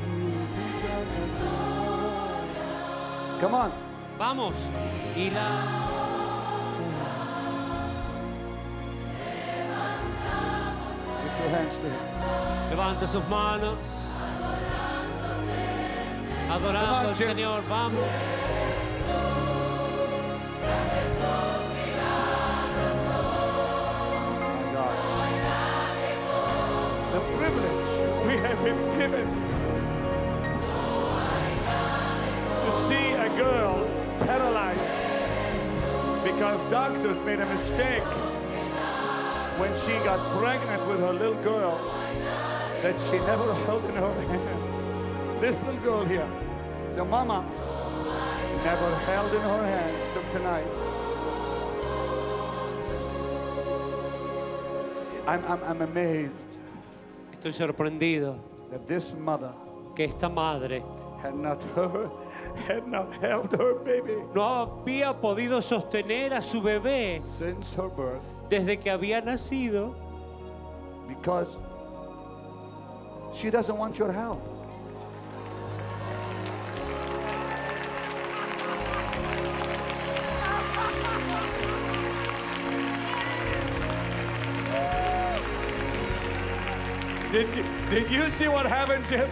You 0.07 0.33
deserve 0.55 1.09
the 1.13 1.25
glory. 1.37 2.49
Come 3.39 3.53
on. 3.53 3.71
Vamos. 4.17 4.57
Y 5.15 5.29
la. 5.29 5.47
Hands 11.49 11.75
to 11.77 11.89
Him. 11.89 12.48
Levanta 12.69 13.07
sus 13.07 13.27
manos. 13.27 13.77
Adorando 16.51 17.09
al 17.09 17.15
Señor. 17.15 17.63
Vamos. 17.67 17.99
The 27.11 27.19
privilege 27.37 28.27
we 28.27 28.37
have 28.37 28.63
been 28.63 28.99
given 28.99 29.27
to 32.65 32.71
see 32.87 33.13
a 33.13 33.29
girl 33.35 33.87
paralyzed 34.19 34.79
because 36.23 36.59
doctors 36.69 37.17
made 37.23 37.39
a 37.39 37.45
mistake 37.47 38.03
when 39.57 39.73
she 39.81 39.93
got 40.05 40.19
pregnant 40.39 40.87
with 40.87 40.99
her 40.99 41.13
little 41.13 41.41
girl 41.43 41.79
that 42.81 42.97
she 43.09 43.17
never 43.19 43.53
held 43.65 43.83
in 43.85 43.95
her 43.95 44.21
hands. 44.21 45.41
This 45.41 45.61
little 45.63 45.81
girl 45.81 46.05
here, 46.05 46.27
the 46.95 47.05
mama, 47.05 47.45
never 48.63 48.95
held 49.05 49.33
in 49.33 49.41
her 49.41 49.65
hands 49.65 50.07
till 50.13 50.29
tonight. 50.31 50.67
I'm, 55.29 55.45
I'm, 55.45 55.63
I'm 55.63 55.81
amazed 55.83 56.57
Estoy 57.31 57.53
sorprendido 57.53 58.39
that 58.71 58.87
this 58.87 59.13
mother 59.13 59.53
que 59.95 60.05
esta 60.05 60.27
madre 60.27 60.81
had 61.21 61.35
not 61.35 61.61
her, 61.75 62.09
had 62.67 62.87
not 62.87 63.13
held 63.21 63.51
her 63.51 63.75
baby 63.75 64.15
no 64.33 64.43
había 64.43 65.13
podido 65.21 65.61
sostener 65.61 66.33
a 66.33 66.41
su 66.41 66.61
bebé 66.61 67.21
since 67.23 67.75
her 67.75 67.89
birth 67.89 68.25
desde 68.49 68.79
que 68.79 68.89
había 68.89 69.21
nacido 69.21 69.93
because 71.07 71.55
she 73.39 73.49
doesn't 73.49 73.77
want 73.77 73.97
your 73.97 74.11
help. 74.11 74.41
Did 87.31 87.47
you, 87.55 87.63
did 87.89 88.11
you 88.11 88.29
see 88.31 88.47
what 88.49 88.65
happened, 88.65 89.05
Jim? 89.07 89.29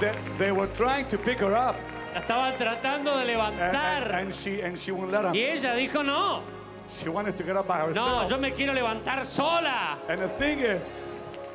they, 0.00 0.18
they 0.38 0.50
were 0.52 0.66
trying 0.68 1.06
to 1.08 1.16
pick 1.18 1.38
her 1.38 1.54
up, 1.54 1.76
la 2.14 2.20
estaban 2.20 2.56
tratando 2.58 3.14
de 3.14 3.32
and, 3.34 3.60
and- 3.60 3.74
levantar 3.74 4.14
and 4.20 4.34
she 4.34 4.60
and 4.60 4.78
she 4.78 4.90
wouldn't 4.92 5.12
let 5.12 5.22
them. 5.22 5.32
y 5.32 5.40
ella 5.40 5.74
dijo 5.76 6.04
no, 6.04 6.42
She 7.02 7.08
wanted 7.08 7.36
to 7.36 7.42
get 7.44 7.56
up 7.56 7.66
by 7.66 7.80
herself. 7.80 8.28
no, 8.28 8.36
yo 8.36 8.38
me 8.40 8.50
quiero 8.52 8.72
levantar 8.74 9.24
sola. 9.24 9.98
And 10.08 10.20
the 10.20 10.28
thing 10.30 10.60
is, 10.60 10.82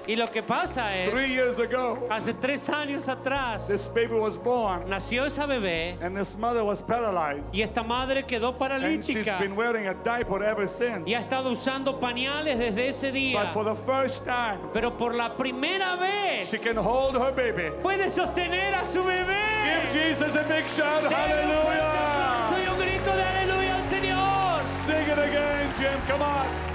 Y 0.07 0.15
lo 0.15 0.27
que 0.27 0.41
pasa 0.41 0.95
es, 0.97 1.11
three 1.11 1.29
years 1.31 1.59
ago, 1.59 2.07
hace 2.09 2.33
tres 2.33 2.67
años 2.69 3.07
atrás 3.07 3.67
this 3.67 3.87
baby 3.93 4.15
was 4.15 4.35
born, 4.35 4.89
nació 4.89 5.25
esa 5.25 5.45
bebé 5.45 5.95
and 6.01 6.17
this 6.17 6.35
mother 6.35 6.63
was 6.63 6.81
paralyzed. 6.81 7.43
y 7.53 7.61
esta 7.61 7.83
madre 7.83 8.23
quedó 8.23 8.49
And 8.49 9.03
she's 9.05 9.15
paralítica 9.15 9.39
been 9.39 9.55
wearing 9.55 9.87
a 9.87 9.93
diaper 9.93 10.43
ever 10.43 10.67
since. 10.67 11.07
y 11.07 11.13
ha 11.13 11.19
estado 11.19 11.51
usando 11.51 11.99
pañales 11.99 12.57
desde 12.57 12.87
ese 12.89 13.11
día. 13.11 13.43
But 13.43 13.53
for 13.53 13.63
the 13.63 13.75
first 13.75 14.25
time, 14.25 14.59
Pero 14.73 14.97
por 14.97 15.13
la 15.13 15.35
primera 15.37 15.95
vez 15.97 16.49
she 16.49 16.57
can 16.57 16.77
hold 16.77 17.15
her 17.15 17.31
baby. 17.31 17.69
puede 17.83 18.09
sostener 18.09 18.73
a 18.73 18.83
su 18.85 19.03
Give 19.03 19.23
bebé. 19.25 19.91
Jesus 19.91 20.35
a 20.35 20.43
big 20.43 20.65
shout, 20.75 21.03
un 21.03 21.09
fuerte 21.11 21.43
aplauso 21.43 22.55
hallelujah! 22.55 22.65
y 22.65 22.67
un 22.69 22.79
grito 22.79 23.15
de 23.15 23.23
aleluya 23.23 23.75
al 23.75 23.89
Señor. 23.89 24.61
Sing 24.85 25.11
it 25.11 25.19
again, 25.19 25.73
Jim, 25.77 25.99
come 26.07 26.21
on. 26.23 26.70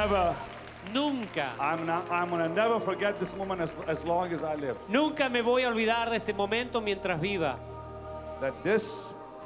Never, 0.00 0.36
Nunca, 0.94 1.52
I'm 1.60 1.84
not, 1.84 2.10
I'm 2.10 2.30
gonna 2.30 2.48
never 2.48 2.80
forget 2.80 3.20
this 3.20 3.36
moment 3.36 3.60
as, 3.60 3.70
as 3.86 4.02
long 4.04 4.32
as 4.32 4.42
I 4.42 4.54
live. 4.54 4.76
nunca 4.88 5.28
me 5.28 5.42
voy 5.42 5.62
a 5.64 5.68
olvidar 5.68 6.08
de 6.08 6.16
este 6.16 6.32
momento 6.32 6.80
mientras 6.80 7.20
viva. 7.20 7.58
That 8.40 8.54
this 8.64 8.84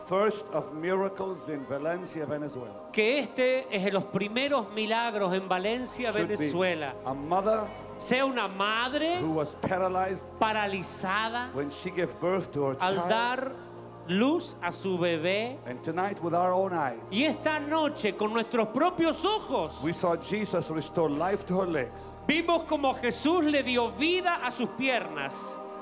first 0.09 0.47
of 0.53 0.73
miracles 0.73 1.49
in 1.49 1.67
Valencia, 1.67 2.25
Venezuela. 2.25 2.89
Que 2.93 3.19
este 3.19 3.67
es 3.75 3.85
de 3.85 3.91
los 3.91 4.05
primeros 4.05 4.73
milagros 4.73 5.35
en 5.35 5.49
Valencia, 5.49 6.13
Should 6.13 6.29
be 6.29 6.37
Venezuela. 6.37 6.95
A 7.05 7.13
mother 7.13 7.65
Sea 7.99 8.25
una 8.25 8.49
madre 8.49 9.21
who 9.21 9.31
was 9.31 9.57
paralyzed 9.57 10.25
paralizada 10.41 11.53
when 11.53 11.71
she 11.71 11.91
gave 11.91 12.19
birth 12.21 12.53
to 12.53 12.65
her 12.67 12.77
al 12.81 12.95
child. 12.95 13.09
dar 13.09 13.53
luz 14.09 14.57
a 14.63 14.71
su 14.71 14.99
bebé. 14.99 15.57
And 15.67 15.83
tonight, 15.83 16.23
with 16.23 16.35
our 16.35 16.53
own 16.53 16.73
eyes, 16.73 17.01
Y 17.11 17.25
esta 17.25 17.59
noche, 17.61 18.17
con 18.17 18.33
nuestros 18.33 18.69
propios 18.69 19.25
ojos, 19.25 19.81
we 19.83 19.93
saw 19.93 20.17
Jesus 20.17 20.71
restore 20.71 21.11
life 21.11 21.47
to 21.47 21.61
her 21.61 21.67
legs. 21.67 22.15
vimos 22.27 22.65
como 22.67 22.95
Jesús 22.95 23.45
le 23.51 23.63
dio 23.63 23.91
vida 23.91 24.41
a 24.45 24.51
sus 24.51 24.69
piernas. 24.71 25.35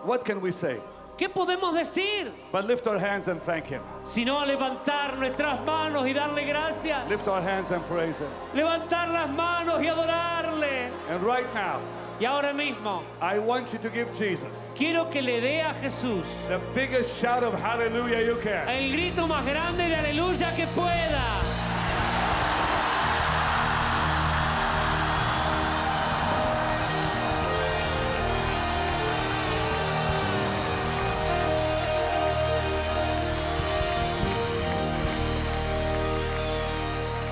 What 0.05 0.25
can 0.25 0.41
we 0.41 0.52
say? 0.52 0.79
¿Qué 1.17 1.29
podemos 1.29 1.75
decir? 1.75 2.33
But 2.50 2.64
lift 2.64 2.87
our 2.87 2.99
hands 2.99 3.29
and 3.29 3.41
thank 3.43 3.67
Him. 3.67 3.83
Sino 4.05 4.41
levantar 4.45 5.19
nuestras 5.19 5.64
manos 5.64 6.05
y 6.05 6.14
darle 6.14 6.45
gracias. 6.47 7.09
Lift 7.09 7.29
our 7.29 7.41
hands 7.41 7.71
and 7.71 7.85
praise 7.85 8.19
Him. 8.19 8.29
Levantar 8.55 9.09
las 9.12 9.29
manos 9.29 9.81
y 9.83 9.87
adorarle. 9.88 10.91
And 11.11 11.23
right 11.23 11.47
now, 11.55 11.81
Y 12.21 12.25
ahora 12.25 12.52
mismo, 12.52 13.02
I 13.21 13.38
want 13.38 13.73
you 13.73 13.78
to 13.81 13.90
give 13.90 14.09
Jesus 14.16 14.49
quiero 14.76 15.11
que 15.11 15.21
le 15.23 15.40
dé 15.40 15.61
a 15.62 15.75
Jesús 15.75 16.25
the 16.49 16.61
biggest 16.75 17.19
shout 17.21 17.42
of 17.42 17.54
hallelujah 17.54 18.21
you 18.21 18.37
can. 18.42 18.69
el 18.69 18.92
grito 18.92 19.26
más 19.26 19.45
grande 19.45 19.88
de 19.88 19.97
aleluya 19.97 20.54
que 20.54 20.66
pueda. 20.69 21.40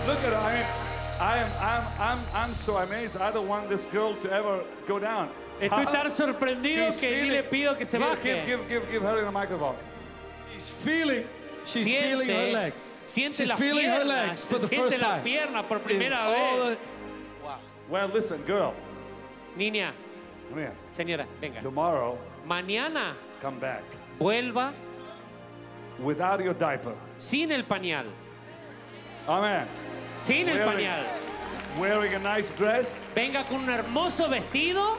Look 0.07 0.25
at 0.25 0.33
her. 0.33 0.39
I 0.39 0.55
mean, 0.55 0.80
I 1.21 1.39
am, 1.39 1.51
I'm, 1.61 1.87
I'm, 2.01 2.21
I'm 2.35 2.55
so 2.55 2.79
amazed. 2.79 3.17
I 3.19 3.31
don't 3.31 3.47
want 3.47 3.69
this 3.69 3.81
girl 3.93 4.15
to 4.23 4.33
ever 4.33 4.65
go 4.89 4.99
down. 4.99 5.29
Estoy 5.61 5.85
How- 5.85 5.93
tan 5.93 6.11
sorprendido 6.11 6.87
She's 6.93 6.97
que 7.01 7.11
ni 7.11 7.17
feeling- 7.21 7.33
le 7.33 7.43
pido 7.43 7.77
que 7.79 7.85
se 7.85 7.99
Give- 7.99 8.07
baje. 8.09 8.23
Give, 8.25 8.47
give, 8.47 8.69
give, 8.69 8.91
give 8.93 9.03
her 9.03 9.25
the 9.25 9.31
microphone. 9.31 9.77
She's 10.55 10.71
feeling, 10.71 11.27
she's 11.67 11.87
feeling 11.87 12.29
her 12.29 12.35
Siente, 12.35 12.53
legs. 12.55 12.83
siente 13.07 13.37
she's 13.37 13.49
las 13.51 13.59
feeling 13.59 13.85
her 13.85 14.01
piernas, 14.05 14.29
legs 14.29 14.45
for 14.45 14.59
the 14.59 14.67
siente 14.69 14.77
first 14.91 14.99
las 15.03 15.11
time. 15.11 15.23
piernas 15.25 15.65
por 15.69 15.77
In 15.79 15.83
primera 15.85 16.17
all 16.21 16.69
vez. 16.71 16.79
the- 16.79 17.91
Well, 17.91 18.09
listen, 18.09 18.43
girl. 18.47 18.73
Niña, 19.59 19.93
Come 20.49 20.61
here. 20.63 20.73
señora, 20.91 21.27
venga. 21.41 21.61
Tomorrow, 21.61 22.17
Mañana 22.47 23.15
come 23.43 23.59
back 23.61 23.83
vuelva 24.19 24.73
without 25.99 26.41
your 26.43 26.55
diaper. 26.55 26.95
sin 27.19 27.51
el 27.53 27.65
pañal. 27.65 28.07
Amen. 29.29 29.69
Sin 30.23 30.49
el 30.49 30.59
Wearing- 30.59 30.87
pañal. 30.87 31.07
Wearing 31.79 32.15
a 32.15 32.19
nice 32.19 32.49
dress. 32.57 32.95
Venga 33.15 33.45
con 33.45 33.61
un 33.63 33.69
hermoso 33.69 34.29
vestido. 34.29 34.99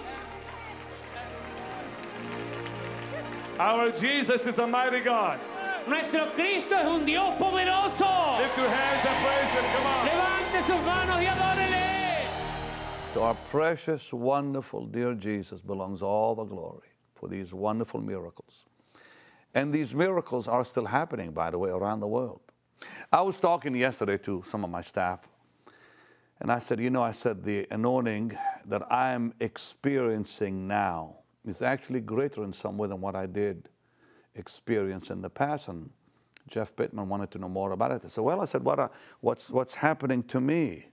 Our 3.59 3.91
Jesus 3.91 4.47
is 4.47 4.57
a 4.57 4.65
mighty 4.65 5.01
God. 5.01 5.39
Nuestro 5.87 6.27
Cristo 6.31 6.75
es 6.75 6.85
un 6.87 7.05
Dios 7.05 7.37
poderoso. 7.39 8.39
Lift 8.39 8.57
your 8.57 8.69
hands 8.69 9.05
and 9.05 9.25
praise 9.25 9.51
Him. 9.51 9.65
Come 9.75 9.85
on. 9.87 10.05
Levante 10.05 10.61
sus 10.65 10.81
manos 10.85 11.17
y 11.17 11.25
adórele. 11.25 13.13
To 13.13 13.21
our 13.21 13.35
precious, 13.49 14.11
wonderful, 14.13 14.85
dear 14.85 15.13
Jesus 15.13 15.59
belongs 15.61 16.01
all 16.01 16.33
the 16.33 16.45
glory 16.45 16.87
for 17.15 17.27
these 17.27 17.53
wonderful 17.53 17.99
miracles. 18.01 18.65
And 19.53 19.73
these 19.73 19.93
miracles 19.93 20.47
are 20.47 20.63
still 20.63 20.85
happening, 20.85 21.31
by 21.31 21.51
the 21.51 21.57
way, 21.59 21.69
around 21.69 21.99
the 21.99 22.07
world. 22.07 22.39
I 23.11 23.21
was 23.21 23.39
talking 23.39 23.75
yesterday 23.75 24.17
to 24.19 24.43
some 24.45 24.63
of 24.63 24.69
my 24.69 24.81
staff, 24.81 25.19
and 26.39 26.51
I 26.51 26.59
said, 26.59 26.79
You 26.79 26.89
know, 26.89 27.03
I 27.03 27.11
said, 27.11 27.43
the 27.43 27.67
anointing 27.71 28.37
that 28.67 28.91
I'm 28.91 29.33
experiencing 29.39 30.67
now 30.67 31.17
is 31.45 31.61
actually 31.61 32.01
greater 32.01 32.43
in 32.43 32.53
some 32.53 32.77
way 32.77 32.87
than 32.87 33.01
what 33.01 33.15
I 33.15 33.25
did 33.25 33.69
experience 34.35 35.09
in 35.09 35.21
the 35.21 35.29
past. 35.29 35.67
And 35.67 35.89
Jeff 36.47 36.75
Pittman 36.75 37.09
wanted 37.09 37.31
to 37.31 37.39
know 37.39 37.49
more 37.49 37.71
about 37.71 37.91
it. 37.91 38.01
I 38.05 38.07
said, 38.07 38.23
Well, 38.23 38.41
I 38.41 38.45
said, 38.45 38.63
what 38.63 38.79
are, 38.79 38.91
what's, 39.21 39.49
what's 39.49 39.73
happening 39.73 40.23
to 40.23 40.41
me 40.41 40.87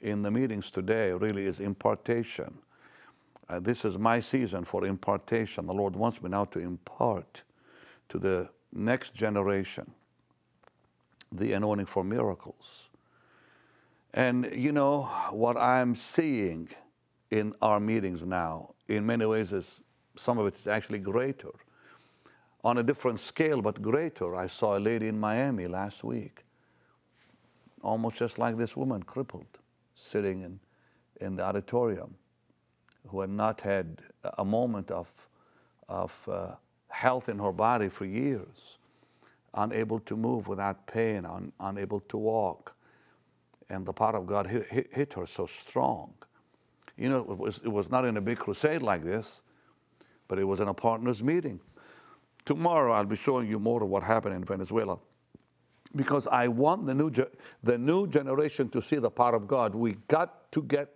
in 0.00 0.22
the 0.22 0.30
meetings 0.30 0.70
today 0.70 1.12
really 1.12 1.46
is 1.46 1.60
impartation. 1.60 2.56
Uh, 3.48 3.60
this 3.60 3.84
is 3.84 3.98
my 3.98 4.20
season 4.20 4.64
for 4.64 4.86
impartation. 4.86 5.66
The 5.66 5.72
Lord 5.72 5.96
wants 5.96 6.22
me 6.22 6.30
now 6.30 6.44
to 6.46 6.58
impart 6.58 7.42
to 8.08 8.18
the 8.18 8.48
next 8.72 9.14
generation 9.14 9.90
the 11.34 11.52
anointing 11.52 11.86
for 11.86 12.04
miracles. 12.04 12.88
And 14.14 14.50
you 14.54 14.72
know, 14.72 15.02
what 15.30 15.56
I'm 15.56 15.96
seeing 15.96 16.68
in 17.30 17.52
our 17.60 17.80
meetings 17.80 18.22
now, 18.22 18.74
in 18.88 19.04
many 19.04 19.26
ways, 19.26 19.52
is 19.52 19.82
some 20.16 20.38
of 20.38 20.46
it 20.46 20.54
is 20.54 20.66
actually 20.66 21.00
greater. 21.00 21.50
On 22.62 22.78
a 22.78 22.82
different 22.82 23.20
scale, 23.20 23.60
but 23.60 23.82
greater. 23.82 24.36
I 24.36 24.46
saw 24.46 24.78
a 24.78 24.80
lady 24.80 25.08
in 25.08 25.18
Miami 25.18 25.66
last 25.66 26.04
week, 26.04 26.44
almost 27.82 28.16
just 28.16 28.38
like 28.38 28.56
this 28.56 28.76
woman, 28.76 29.02
crippled, 29.02 29.58
sitting 29.96 30.42
in, 30.42 30.60
in 31.20 31.36
the 31.36 31.42
auditorium, 31.42 32.14
who 33.08 33.20
had 33.20 33.30
not 33.30 33.60
had 33.60 33.98
a 34.38 34.44
moment 34.44 34.90
of, 34.90 35.08
of 35.88 36.12
uh, 36.28 36.52
health 36.88 37.28
in 37.28 37.38
her 37.38 37.52
body 37.52 37.88
for 37.88 38.06
years, 38.06 38.78
unable 39.54 40.00
to 40.00 40.16
move 40.16 40.48
without 40.48 40.86
pain, 40.86 41.24
un, 41.24 41.52
unable 41.60 42.00
to 42.00 42.16
walk. 42.16 42.74
And 43.70 43.86
the 43.86 43.92
power 43.92 44.16
of 44.16 44.26
God 44.26 44.46
hit, 44.46 44.66
hit, 44.68 44.88
hit 44.92 45.12
her 45.14 45.26
so 45.26 45.46
strong. 45.46 46.12
You 46.96 47.08
know, 47.08 47.20
it 47.20 47.38
was, 47.38 47.60
it 47.64 47.68
was 47.68 47.90
not 47.90 48.04
in 48.04 48.16
a 48.16 48.20
big 48.20 48.38
crusade 48.38 48.82
like 48.82 49.04
this, 49.04 49.42
but 50.28 50.38
it 50.38 50.44
was 50.44 50.60
in 50.60 50.68
a 50.68 50.74
partners 50.74 51.22
meeting. 51.22 51.60
Tomorrow 52.44 52.92
I'll 52.92 53.04
be 53.04 53.16
showing 53.16 53.48
you 53.48 53.58
more 53.58 53.82
of 53.82 53.88
what 53.88 54.02
happened 54.02 54.34
in 54.34 54.44
Venezuela 54.44 54.98
because 55.96 56.26
I 56.26 56.48
want 56.48 56.86
the 56.86 56.94
new, 56.94 57.10
the 57.62 57.78
new 57.78 58.06
generation 58.06 58.68
to 58.70 58.82
see 58.82 58.96
the 58.96 59.10
power 59.10 59.34
of 59.34 59.46
God. 59.46 59.74
We 59.74 59.96
got 60.08 60.50
to 60.52 60.62
get 60.62 60.90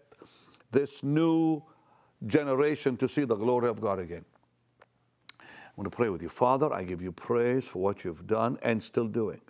this 0.71 1.03
new 1.03 1.63
generation 2.27 2.97
to 2.99 3.09
see 3.09 3.25
the 3.25 3.37
glory 3.37 3.69
of 3.69 3.81
God 3.81 3.99
again. 3.99 4.25
I'm 5.79 5.85
going 5.85 5.93
to 5.93 5.97
pray 5.97 6.09
with 6.09 6.23
you. 6.23 6.29
Father, 6.29 6.73
I 6.73 6.83
give 6.83 7.01
you 7.01 7.13
praise 7.13 7.65
for 7.65 7.79
what 7.79 8.03
you've 8.03 8.27
done 8.27 8.59
and 8.63 8.83
still 8.83 9.07
doing. 9.07 9.41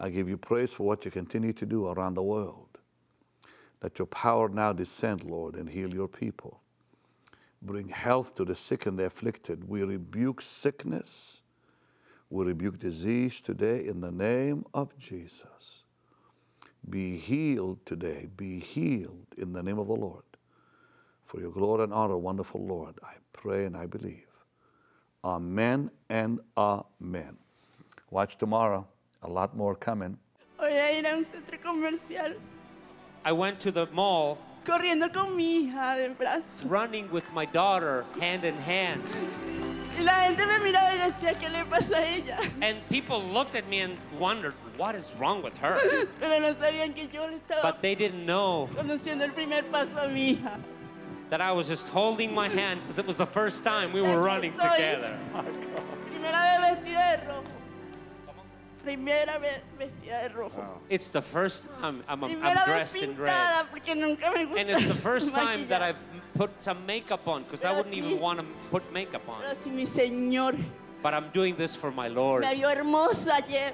I 0.00 0.08
give 0.08 0.26
you 0.26 0.38
praise 0.38 0.72
for 0.72 0.84
what 0.84 1.04
you 1.04 1.10
continue 1.10 1.52
to 1.52 1.66
do 1.66 1.88
around 1.88 2.14
the 2.14 2.22
world. 2.22 2.78
Let 3.82 3.98
your 3.98 4.06
power 4.06 4.48
now 4.48 4.72
descend, 4.72 5.24
Lord, 5.24 5.56
and 5.56 5.68
heal 5.68 5.92
your 5.92 6.08
people. 6.08 6.62
Bring 7.60 7.90
health 7.90 8.34
to 8.36 8.46
the 8.46 8.56
sick 8.56 8.86
and 8.86 8.98
the 8.98 9.04
afflicted. 9.04 9.68
We 9.68 9.82
rebuke 9.82 10.40
sickness. 10.40 11.42
We 12.30 12.46
rebuke 12.46 12.78
disease 12.78 13.42
today 13.42 13.84
in 13.84 14.00
the 14.00 14.12
name 14.12 14.64
of 14.72 14.98
Jesus. 14.98 15.82
Be 16.88 17.18
healed 17.18 17.84
today. 17.84 18.28
Be 18.34 18.60
healed 18.60 19.26
in 19.36 19.52
the 19.52 19.62
name 19.62 19.78
of 19.78 19.88
the 19.88 19.92
Lord. 19.92 20.24
For 21.26 21.38
your 21.38 21.50
glory 21.50 21.84
and 21.84 21.92
honor, 21.92 22.16
wonderful 22.16 22.64
Lord, 22.64 22.94
I 23.02 23.12
pray 23.34 23.66
and 23.66 23.76
I 23.76 23.84
believe. 23.84 24.31
Amen 25.24 25.90
and 26.10 26.40
amen. 26.56 27.36
Watch 28.10 28.36
tomorrow. 28.38 28.86
A 29.22 29.28
lot 29.28 29.56
more 29.56 29.74
coming. 29.76 30.18
Voy 30.58 30.72
a 30.72 30.98
ir 30.98 31.06
a 31.06 31.16
un 31.16 31.24
centro 31.24 31.56
comercial 31.58 32.34
I 33.24 33.30
went 33.32 33.60
to 33.60 33.70
the 33.70 33.86
mall 33.92 34.38
corriendo 34.64 35.12
con 35.12 35.36
mi 35.36 35.66
hija 35.68 35.96
del 35.96 36.14
brazo. 36.14 36.42
running 36.64 37.08
with 37.12 37.24
my 37.32 37.44
daughter 37.46 38.04
hand 38.20 38.44
in 38.44 38.56
hand. 38.58 39.02
Y 39.96 40.02
la 40.02 40.12
gente 40.24 40.44
me 40.46 40.58
miraba 40.58 40.92
y 40.94 40.98
decía, 40.98 41.38
¿qué 41.38 41.50
le 41.50 41.64
pasa 41.66 41.98
a 41.98 42.04
ella? 42.16 42.38
And 42.60 42.78
people 42.88 43.22
looked 43.22 43.54
at 43.54 43.68
me 43.68 43.80
and 43.80 43.96
wondered, 44.18 44.54
what 44.76 44.96
is 44.96 45.12
wrong 45.20 45.42
with 45.42 45.56
her? 45.58 45.78
Pero 46.20 46.40
no 46.40 46.54
sabían 46.54 46.94
que 46.94 47.06
yo 47.06 47.26
le 47.26 47.36
estaba 47.38 47.62
But 47.62 47.82
they 47.82 47.94
didn't 47.94 48.26
know 48.26 48.68
conduciendo 48.74 49.22
el 49.22 49.30
primer 49.32 49.62
paso 49.70 49.98
a 50.04 50.08
mi 50.08 50.32
hija. 50.34 50.58
That 51.32 51.40
I 51.40 51.50
was 51.50 51.66
just 51.66 51.88
holding 51.88 52.34
my 52.34 52.46
hand 52.46 52.82
because 52.82 52.98
it 52.98 53.06
was 53.06 53.16
the 53.16 53.24
first 53.24 53.64
time 53.64 53.90
we 53.90 54.02
were 54.02 54.20
running 54.20 54.52
estoy. 54.52 54.76
together. 54.76 55.18
Primera 56.04 56.60
vez 56.60 56.78
vestida 56.84 57.16
de 57.16 57.26
rojo. 57.26 57.44
Primera 58.84 59.38
vez 59.40 59.62
vestida 59.78 60.28
de 60.28 60.34
rojo. 60.34 60.80
It's 60.90 61.08
the 61.08 61.22
first 61.22 61.68
time 61.80 62.04
I'm, 62.06 62.22
I'm, 62.22 62.30
Primera 62.30 62.48
I'm 62.50 62.56
vez 62.56 62.66
dressed 62.66 62.96
in 62.96 63.16
red. 63.16 63.32
pintada 63.32 63.66
porque 63.70 63.94
nunca 63.94 64.30
me 64.30 64.44
gusta 64.44 64.60
And 64.60 64.70
it's 64.70 64.86
the 64.86 64.94
first 64.94 65.32
time 65.34 65.66
that 65.68 65.80
maquillar. 65.80 65.96
I've 65.96 66.34
put 66.34 66.50
some 66.62 66.84
makeup 66.84 67.26
on 67.26 67.44
because 67.44 67.64
I 67.64 67.72
wouldn't 67.72 67.94
even 67.94 68.20
want 68.20 68.38
to 68.40 68.44
put 68.70 68.92
makeup 68.92 69.26
on. 69.26 69.40
Pero 69.40 69.54
si 69.58 69.70
mi 69.70 69.86
Señor 69.86 70.62
But 71.02 71.14
I'm 71.14 71.30
doing 71.32 71.56
this 71.56 71.74
for 71.74 71.90
my 71.90 72.08
Lord. 72.08 72.42
me 72.42 72.54
vio 72.56 72.68
hermosa 72.68 73.36
ayer 73.36 73.72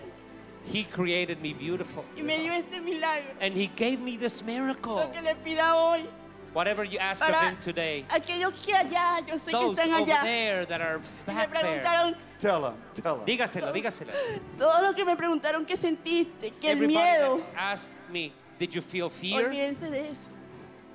He 0.64 0.84
created 0.84 1.42
me 1.42 1.54
beautiful. 1.54 2.04
y 2.16 2.22
me 2.22 2.38
dio 2.38 2.52
este 2.52 2.80
milagro. 2.80 3.34
And 3.40 3.52
He 3.54 3.66
gave 3.66 3.98
me 4.00 4.16
this 4.16 4.44
miracle. 4.44 4.94
Lo 4.94 5.10
que 5.10 5.22
le 5.22 5.34
pida 5.34 5.74
hoy, 5.74 6.06
Whatever 6.54 6.82
you 6.84 6.98
ask 6.98 7.22
of 7.22 7.28
para 7.30 7.50
him 7.50 7.56
today, 7.61 8.04
aquellos 8.11 8.52
que 8.64 8.74
allá, 8.74 9.20
yo 9.26 9.34
sé 9.38 9.50
que 9.50 9.52
those 9.52 9.78
están 9.78 9.92
over 10.00 10.12
allá, 10.12 10.22
there 10.22 10.66
that 10.66 10.80
are 10.80 10.98
y 10.98 11.00
me 11.00 11.34
back 11.34 11.52
there, 11.52 11.62
preguntaron, 11.82 12.16
Tell 12.40 12.61
them, 12.62 12.74
tell 12.94 13.16
them. 13.16 13.26
dígaselo, 13.26 13.72
dígaselo. 13.72 14.12
todos 14.56 14.82
los 14.82 14.94
que 14.94 15.04
me 15.04 15.14
preguntaron 15.16 15.66
qué 15.66 15.76
sentiste, 15.76 16.52
que 16.61 16.70
el 16.70 16.78
Everybody 16.78 16.94
miedo, 16.94 17.38
that 17.54 17.54
asked 17.74 17.88
me, 18.11 18.32
did 18.58 18.74
you 18.74 18.80
feel 18.80 19.11
fear? 19.11 19.48
olvídense 19.50 19.90
de 19.90 20.11
eso. 20.11 20.30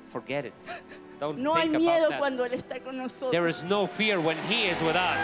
Forget 0.07 0.45
it. 0.45 0.53
Don't 1.19 1.37
No 1.37 1.53
hay 1.55 1.69
think 1.69 1.77
miedo 1.83 2.07
about 2.07 2.09
that. 2.11 2.19
cuando 2.19 2.45
Él 2.45 2.53
está 2.53 2.83
con 2.83 2.97
nosotros. 2.97 3.31
There 3.31 3.47
is 3.47 3.63
no 3.63 3.85
fear 3.87 4.19
when 4.19 4.37
he 4.49 4.67
is 4.69 4.79
with 4.81 4.95
us. 4.95 5.17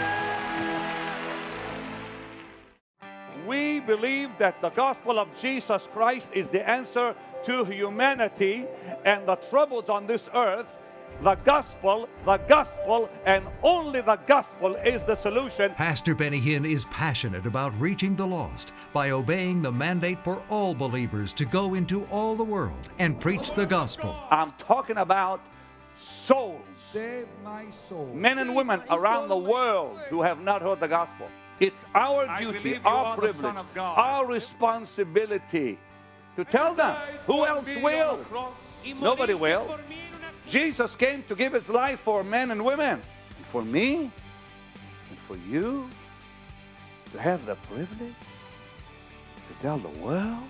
We 3.46 3.80
believe 3.80 4.30
that 4.38 4.60
the 4.60 4.70
gospel 4.70 5.18
of 5.18 5.28
Jesus 5.40 5.88
Christ 5.92 6.28
is 6.32 6.46
the 6.48 6.68
answer 6.68 7.14
to 7.44 7.64
humanity 7.64 8.66
and 9.04 9.26
the 9.26 9.36
troubles 9.36 9.88
on 9.88 10.06
this 10.06 10.28
earth. 10.34 10.66
The 11.22 11.34
gospel, 11.44 12.08
the 12.24 12.38
gospel, 12.38 13.10
and 13.26 13.44
only 13.62 14.00
the 14.00 14.16
gospel 14.26 14.76
is 14.76 15.04
the 15.04 15.16
solution. 15.16 15.72
Pastor 15.74 16.14
Benny 16.14 16.40
Hinn 16.40 16.64
is 16.64 16.84
passionate 16.86 17.44
about 17.46 17.78
reaching 17.80 18.14
the 18.16 18.26
lost 18.26 18.72
by 18.94 19.10
obeying 19.10 19.60
the 19.60 19.72
mandate 19.72 20.22
for 20.24 20.42
all 20.48 20.72
believers 20.74 21.32
to 21.34 21.44
go 21.44 21.74
into 21.74 22.04
all 22.06 22.36
the 22.36 22.44
world 22.44 22.88
and 22.98 23.20
preach 23.20 23.52
the 23.52 23.66
gospel. 23.66 24.16
I'm 24.30 24.50
talking 24.52 24.98
about 24.98 25.40
souls, 25.96 26.62
Save 26.78 27.26
my 27.44 27.68
soul. 27.70 28.06
men 28.14 28.38
and 28.38 28.54
women 28.54 28.82
around 28.90 29.28
the 29.28 29.36
world 29.36 29.98
who 30.08 30.22
have 30.22 30.40
not 30.40 30.62
heard 30.62 30.80
the 30.80 30.88
gospel. 30.88 31.28
It's 31.58 31.84
our 31.94 32.38
duty, 32.38 32.80
our 32.84 33.16
privilege, 33.18 33.42
Son 33.42 33.58
of 33.58 33.66
God. 33.74 33.98
our 33.98 34.26
responsibility 34.26 35.78
to 36.36 36.44
tell 36.44 36.74
them. 36.74 36.96
Who 37.26 37.44
else 37.44 37.66
will? 37.82 38.20
Nobody 39.00 39.34
will. 39.34 39.78
Jesus 40.46 40.96
came 40.96 41.22
to 41.28 41.34
give 41.34 41.52
his 41.52 41.68
life 41.68 42.00
for 42.00 42.24
men 42.24 42.50
and 42.50 42.64
women. 42.64 43.02
For 43.52 43.62
me 43.62 44.10
and 45.08 45.18
for 45.26 45.36
you 45.48 45.88
to 47.12 47.20
have 47.20 47.44
the 47.46 47.56
privilege 47.56 48.14
to 49.48 49.62
tell 49.62 49.78
the 49.78 49.88
world. 50.00 50.48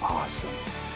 Awesome. 0.00 0.93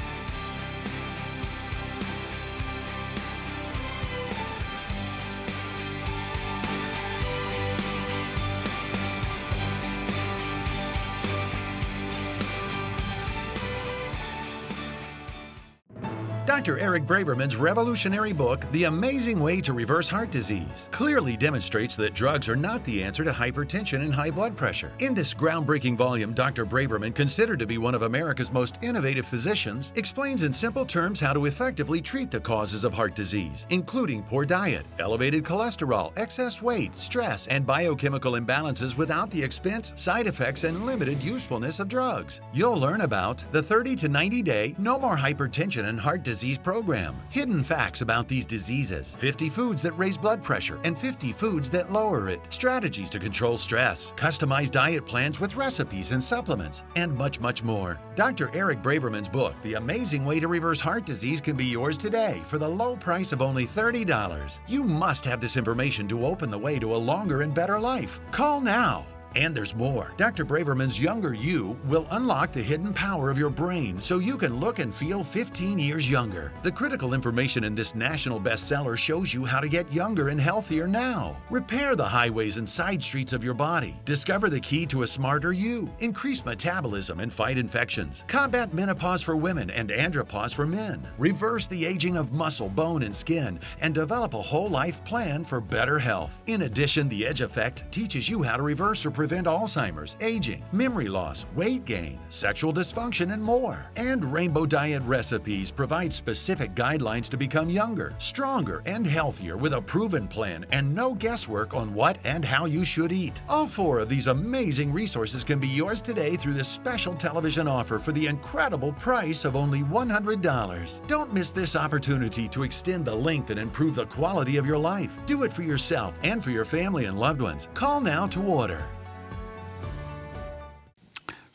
Dr. 16.59 16.81
Eric 16.81 17.07
Braverman's 17.07 17.55
revolutionary 17.55 18.33
book, 18.33 18.66
The 18.73 18.85
Amazing 18.85 19.38
Way 19.38 19.61
to 19.61 19.73
Reverse 19.73 20.09
Heart 20.09 20.33
Disease, 20.33 20.88
clearly 20.90 21.37
demonstrates 21.37 21.94
that 21.94 22.14
drugs 22.14 22.49
are 22.49 22.57
not 22.57 22.83
the 22.83 23.01
answer 23.01 23.23
to 23.23 23.31
hypertension 23.31 24.01
and 24.01 24.12
high 24.12 24.33
blood 24.33 24.57
pressure. 24.57 24.90
In 24.99 25.14
this 25.14 25.33
groundbreaking 25.33 25.97
volume, 25.97 26.33
Dr. 26.33 26.66
Braverman, 26.66 27.14
considered 27.14 27.61
to 27.61 27.66
be 27.66 27.79
one 27.79 27.94
of 27.94 28.03
America's 28.03 28.51
most 28.51 28.83
innovative 28.83 29.25
physicians, 29.25 29.92
explains 29.94 30.42
in 30.42 30.53
simple 30.53 30.85
terms 30.85 31.21
how 31.21 31.33
to 31.33 31.47
effectively 31.47 32.03
treat 32.03 32.29
the 32.29 32.40
causes 32.40 32.83
of 32.83 32.92
heart 32.92 33.14
disease, 33.14 33.64
including 33.71 34.25
poor 34.25 34.44
diet, 34.44 34.85
elevated 34.99 35.44
cholesterol, 35.44 36.12
excess 36.18 36.61
weight, 36.61 36.92
stress, 36.97 37.47
and 37.47 37.64
biochemical 37.66 38.33
imbalances 38.33 38.97
without 38.97 39.31
the 39.31 39.40
expense, 39.40 39.92
side 39.94 40.27
effects, 40.27 40.64
and 40.64 40.85
limited 40.85 41.23
usefulness 41.23 41.79
of 41.79 41.87
drugs. 41.87 42.40
You'll 42.53 42.81
learn 42.81 43.03
about 43.03 43.44
the 43.53 43.62
30 43.62 43.94
to 43.94 44.09
90 44.09 44.42
day 44.42 44.75
No 44.77 44.99
More 44.99 45.16
Hypertension 45.16 45.85
and 45.85 46.01
Heart 46.01 46.25
Disease 46.25 46.47
program, 46.56 47.16
hidden 47.28 47.62
facts 47.62 48.00
about 48.00 48.28
these 48.28 48.46
diseases, 48.46 49.12
50 49.14 49.50
foods 49.50 49.82
that 49.82 49.98
raise 49.98 50.16
blood 50.16 50.42
pressure, 50.42 50.78
and 50.84 50.96
50 50.96 51.32
foods 51.32 51.68
that 51.70 51.92
lower 51.92 52.30
it, 52.30 52.40
strategies 52.48 53.11
to 53.11 53.18
control 53.18 53.58
stress, 53.58 54.12
customized 54.16 54.70
diet 54.70 55.04
plans 55.04 55.40
with 55.40 55.56
recipes 55.56 56.12
and 56.12 56.22
supplements, 56.22 56.84
and 56.96 57.14
much, 57.14 57.40
much 57.40 57.62
more. 57.62 58.00
Dr. 58.14 58.50
Eric 58.54 58.80
Braverman's 58.80 59.28
book, 59.28 59.54
The 59.62 59.74
Amazing 59.74 60.24
Way 60.24 60.40
to 60.40 60.48
Reverse 60.48 60.80
Heart 60.80 61.04
Disease, 61.04 61.40
can 61.40 61.56
be 61.56 61.66
yours 61.66 61.98
today 61.98 62.40
for 62.46 62.58
the 62.58 62.68
low 62.68 62.96
price 62.96 63.32
of 63.32 63.42
only 63.42 63.66
$30. 63.66 64.58
You 64.68 64.84
must 64.84 65.24
have 65.24 65.40
this 65.40 65.56
information 65.56 66.06
to 66.08 66.24
open 66.24 66.50
the 66.50 66.58
way 66.58 66.78
to 66.78 66.94
a 66.94 66.96
longer 66.96 67.42
and 67.42 67.52
better 67.52 67.80
life. 67.80 68.20
Call 68.30 68.61
now. 68.61 69.04
And 69.34 69.54
there's 69.56 69.74
more. 69.74 70.12
Dr. 70.16 70.44
Braverman's 70.44 70.98
Younger 70.98 71.34
You 71.34 71.78
will 71.84 72.06
unlock 72.10 72.52
the 72.52 72.62
hidden 72.62 72.92
power 72.92 73.30
of 73.30 73.38
your 73.38 73.50
brain 73.50 74.00
so 74.00 74.18
you 74.18 74.36
can 74.36 74.58
look 74.58 74.78
and 74.78 74.94
feel 74.94 75.22
15 75.22 75.78
years 75.78 76.10
younger. 76.10 76.52
The 76.62 76.72
critical 76.72 77.14
information 77.14 77.64
in 77.64 77.74
this 77.74 77.94
national 77.94 78.40
bestseller 78.40 78.96
shows 78.96 79.32
you 79.32 79.44
how 79.44 79.60
to 79.60 79.68
get 79.68 79.92
younger 79.92 80.28
and 80.28 80.40
healthier 80.40 80.88
now. 80.88 81.36
Repair 81.50 81.94
the 81.94 82.04
highways 82.04 82.56
and 82.56 82.68
side 82.68 83.02
streets 83.02 83.32
of 83.32 83.44
your 83.44 83.54
body. 83.54 83.96
Discover 84.04 84.50
the 84.50 84.60
key 84.60 84.86
to 84.86 85.02
a 85.02 85.06
smarter 85.06 85.52
you. 85.52 85.90
Increase 86.00 86.44
metabolism 86.44 87.20
and 87.20 87.32
fight 87.32 87.58
infections. 87.58 88.24
Combat 88.26 88.72
menopause 88.72 89.22
for 89.22 89.36
women 89.36 89.70
and 89.70 89.90
andropause 89.90 90.54
for 90.54 90.66
men. 90.66 91.06
Reverse 91.18 91.66
the 91.66 91.84
aging 91.84 92.16
of 92.16 92.32
muscle, 92.32 92.68
bone, 92.68 93.02
and 93.02 93.14
skin 93.14 93.58
and 93.80 93.94
develop 93.94 94.34
a 94.34 94.42
whole 94.42 94.68
life 94.68 95.04
plan 95.04 95.44
for 95.44 95.60
better 95.60 95.98
health. 95.98 96.42
In 96.46 96.62
addition, 96.62 97.08
the 97.08 97.26
Edge 97.26 97.40
Effect 97.40 97.84
teaches 97.90 98.28
you 98.28 98.42
how 98.42 98.56
to 98.56 98.62
reverse 98.62 99.04
or 99.04 99.10
prevent 99.18 99.48
Alzheimer's, 99.48 100.16
aging, 100.20 100.62
memory 100.70 101.09
loss, 101.09 101.44
weight 101.57 101.85
gain, 101.85 102.20
sexual 102.28 102.72
dysfunction, 102.72 103.33
and 103.33 103.42
more. 103.42 103.90
And 103.96 104.24
Rainbow 104.33 104.64
Diet 104.64 105.02
Recipes 105.02 105.72
provide 105.72 106.12
specific 106.12 106.72
guidelines 106.76 107.28
to 107.31 107.37
become 107.37 107.68
younger, 107.68 108.14
stronger, 108.18 108.81
and 108.87 109.04
healthier 109.04 109.57
with 109.57 109.72
a 109.72 109.83
proven 109.83 110.28
plan 110.28 110.64
and 110.70 110.94
no 110.94 111.14
guesswork 111.14 111.74
on 111.74 111.92
what 111.92 112.18
and 112.22 112.44
how 112.44 112.66
you 112.66 112.85
should 112.85 113.11
eat. 113.11 113.42
All 113.48 113.66
four 113.66 113.98
of 113.98 114.09
these 114.09 114.28
amazing 114.28 114.92
resources 114.92 115.42
can 115.42 115.59
be 115.59 115.66
yours 115.66 116.00
today 116.00 116.37
through 116.37 116.54
this 116.54 116.68
special 116.68 117.12
television 117.12 117.66
offer 117.66 117.98
for 117.98 118.12
the 118.12 118.28
incredible 118.28 118.92
price 118.92 119.44
of 119.44 119.57
only 119.57 119.83
$100. 119.83 121.07
Don't 121.09 121.35
miss 121.35 121.50
this 121.50 121.74
opportunity 121.74 122.46
to 122.46 122.62
extend 122.62 123.04
the 123.04 123.16
length 123.16 123.50
and 123.50 123.59
improve 123.59 123.96
the 123.96 124.07
quality 124.07 124.59
of 124.59 124.66
your 124.66 124.78
life. 124.78 125.18
Do 125.26 125.42
it 125.42 125.52
for 125.52 125.62
yourself 125.62 126.14
and 126.22 126.44
for 126.44 126.52
your 126.52 126.64
family 126.64 127.07
and 127.07 127.18
loved 127.18 127.42
ones. 127.42 127.68
Call 127.74 128.00
now 128.00 128.28
to 128.28 128.40
order. 128.44 128.87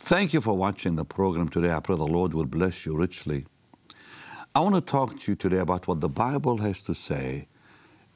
Thank 0.05 0.33
you 0.33 0.41
for 0.41 0.57
watching 0.57 0.97
the 0.97 1.05
program 1.05 1.47
today. 1.47 1.71
I 1.71 1.79
pray 1.79 1.95
the 1.95 2.03
Lord 2.03 2.33
will 2.33 2.45
bless 2.45 2.85
you 2.85 2.93
richly. 2.93 3.45
I 4.53 4.59
want 4.59 4.75
to 4.75 4.81
talk 4.81 5.17
to 5.17 5.31
you 5.31 5.37
today 5.37 5.59
about 5.59 5.87
what 5.87 6.01
the 6.01 6.09
Bible 6.09 6.57
has 6.57 6.83
to 6.83 6.93
say 6.93 7.47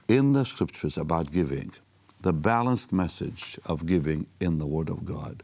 in 0.10 0.34
the 0.34 0.44
scriptures 0.44 0.98
about 0.98 1.32
giving, 1.32 1.72
the 2.20 2.34
balanced 2.34 2.92
message 2.92 3.58
of 3.68 3.86
giving 3.86 4.28
in 4.42 4.58
the 4.58 4.68
Word 4.68 4.90
of 4.90 5.06
God. 5.06 5.44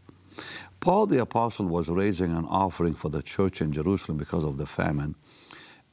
Paul 0.82 1.06
the 1.06 1.22
Apostle 1.22 1.68
was 1.68 1.88
raising 1.88 2.36
an 2.36 2.44
offering 2.50 2.94
for 2.94 3.08
the 3.08 3.22
church 3.22 3.62
in 3.62 3.72
Jerusalem 3.72 4.18
because 4.18 4.44
of 4.44 4.58
the 4.58 4.68
famine, 4.68 5.16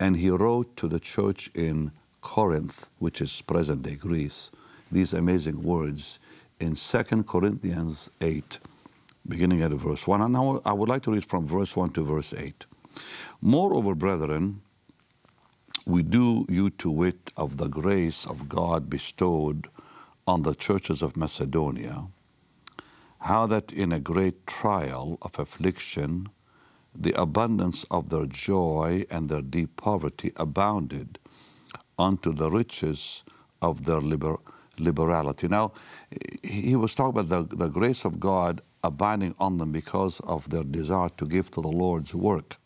and 0.00 0.16
he 0.16 0.30
wrote 0.30 0.76
to 0.78 0.88
the 0.88 0.98
church 0.98 1.48
in 1.54 1.92
Corinth, 2.22 2.90
which 2.98 3.20
is 3.20 3.40
present 3.40 3.84
day 3.84 3.94
Greece, 3.94 4.50
these 4.90 5.12
amazing 5.12 5.62
words 5.62 6.18
in 6.58 6.74
2 6.74 7.22
Corinthians 7.22 8.10
8 8.20 8.58
beginning 9.26 9.62
at 9.62 9.72
verse 9.72 10.06
1. 10.06 10.22
And 10.22 10.32
now 10.32 10.60
I 10.64 10.72
would 10.72 10.88
like 10.88 11.02
to 11.04 11.12
read 11.12 11.24
from 11.24 11.46
verse 11.46 11.76
1 11.76 11.90
to 11.92 12.04
verse 12.04 12.34
8. 12.34 12.66
Moreover, 13.40 13.94
brethren, 13.94 14.62
we 15.86 16.02
do 16.02 16.46
you 16.48 16.70
to 16.70 16.90
wit 16.90 17.32
of 17.36 17.56
the 17.56 17.68
grace 17.68 18.26
of 18.26 18.48
God 18.48 18.90
bestowed 18.90 19.68
on 20.26 20.42
the 20.42 20.54
churches 20.54 21.02
of 21.02 21.16
Macedonia, 21.16 22.06
how 23.20 23.46
that 23.46 23.72
in 23.72 23.92
a 23.92 24.00
great 24.00 24.46
trial 24.46 25.18
of 25.22 25.38
affliction, 25.38 26.28
the 26.94 27.12
abundance 27.20 27.84
of 27.90 28.10
their 28.10 28.26
joy 28.26 29.04
and 29.10 29.28
their 29.28 29.42
deep 29.42 29.76
poverty 29.76 30.32
abounded 30.36 31.18
unto 31.98 32.32
the 32.32 32.50
riches 32.50 33.24
of 33.62 33.84
their 33.84 34.00
liber- 34.00 34.40
liberality. 34.78 35.48
Now, 35.48 35.72
he 36.42 36.76
was 36.76 36.94
talking 36.94 37.20
about 37.20 37.50
the, 37.50 37.56
the 37.56 37.68
grace 37.68 38.04
of 38.04 38.20
God 38.20 38.62
abiding 38.82 39.34
on 39.38 39.58
them 39.58 39.72
because 39.72 40.20
of 40.20 40.48
their 40.50 40.64
desire 40.64 41.08
to 41.10 41.26
give 41.26 41.50
to 41.52 41.60
the 41.60 41.68
Lord's 41.68 42.14
work. 42.14 42.56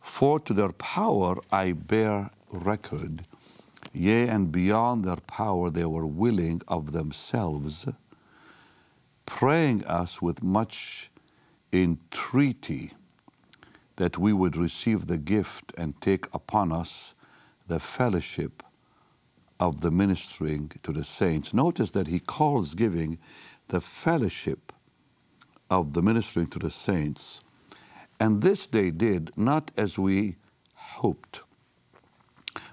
For 0.00 0.40
to 0.40 0.54
their 0.54 0.72
power 0.72 1.36
I 1.52 1.72
bear 1.72 2.30
record, 2.52 3.26
yea, 3.92 4.28
and 4.28 4.50
beyond 4.50 5.04
their 5.04 5.16
power 5.16 5.70
they 5.70 5.84
were 5.84 6.06
willing 6.06 6.62
of 6.68 6.92
themselves, 6.92 7.86
praying 9.26 9.84
us 9.84 10.20
with 10.22 10.42
much 10.42 11.10
entreaty 11.72 12.92
that 13.96 14.16
we 14.18 14.32
would 14.32 14.56
receive 14.56 15.06
the 15.06 15.18
gift 15.18 15.72
and 15.76 16.00
take 16.00 16.26
upon 16.34 16.72
us 16.72 17.14
the 17.68 17.78
fellowship 17.78 18.62
of 19.60 19.82
the 19.82 19.90
ministering 19.90 20.72
to 20.82 20.92
the 20.92 21.04
saints. 21.04 21.52
Notice 21.52 21.90
that 21.90 22.06
he 22.06 22.18
calls 22.18 22.74
giving 22.74 23.18
the 23.68 23.80
fellowship 23.80 24.72
of 25.70 25.94
the 25.94 26.02
ministering 26.02 26.48
to 26.48 26.58
the 26.58 26.70
saints. 26.70 27.40
And 28.18 28.42
this 28.42 28.66
they 28.66 28.90
did 28.90 29.30
not 29.36 29.70
as 29.76 29.98
we 29.98 30.36
hoped, 30.74 31.40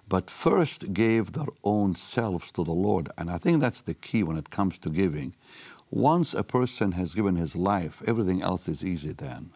but 0.10 0.30
first 0.30 0.94
gave 0.94 1.34
their 1.34 1.48
own 1.64 1.96
selves 1.96 2.52
to 2.54 2.64
the 2.64 2.74
Lord. 2.74 3.10
And 3.18 3.30
I 3.30 3.38
think 3.38 3.62
that's 3.62 3.82
the 3.82 3.94
key 3.94 4.24
when 4.24 4.38
it 4.38 4.50
comes 4.50 4.78
to 4.80 4.90
giving. 4.90 5.36
Once 5.90 6.34
a 6.34 6.44
person 6.44 6.94
has 6.94 7.14
given 7.14 7.36
his 7.36 7.56
life, 7.56 8.02
everything 8.06 8.42
else 8.42 8.68
is 8.68 8.84
easy 8.84 9.14
then. 9.14 9.52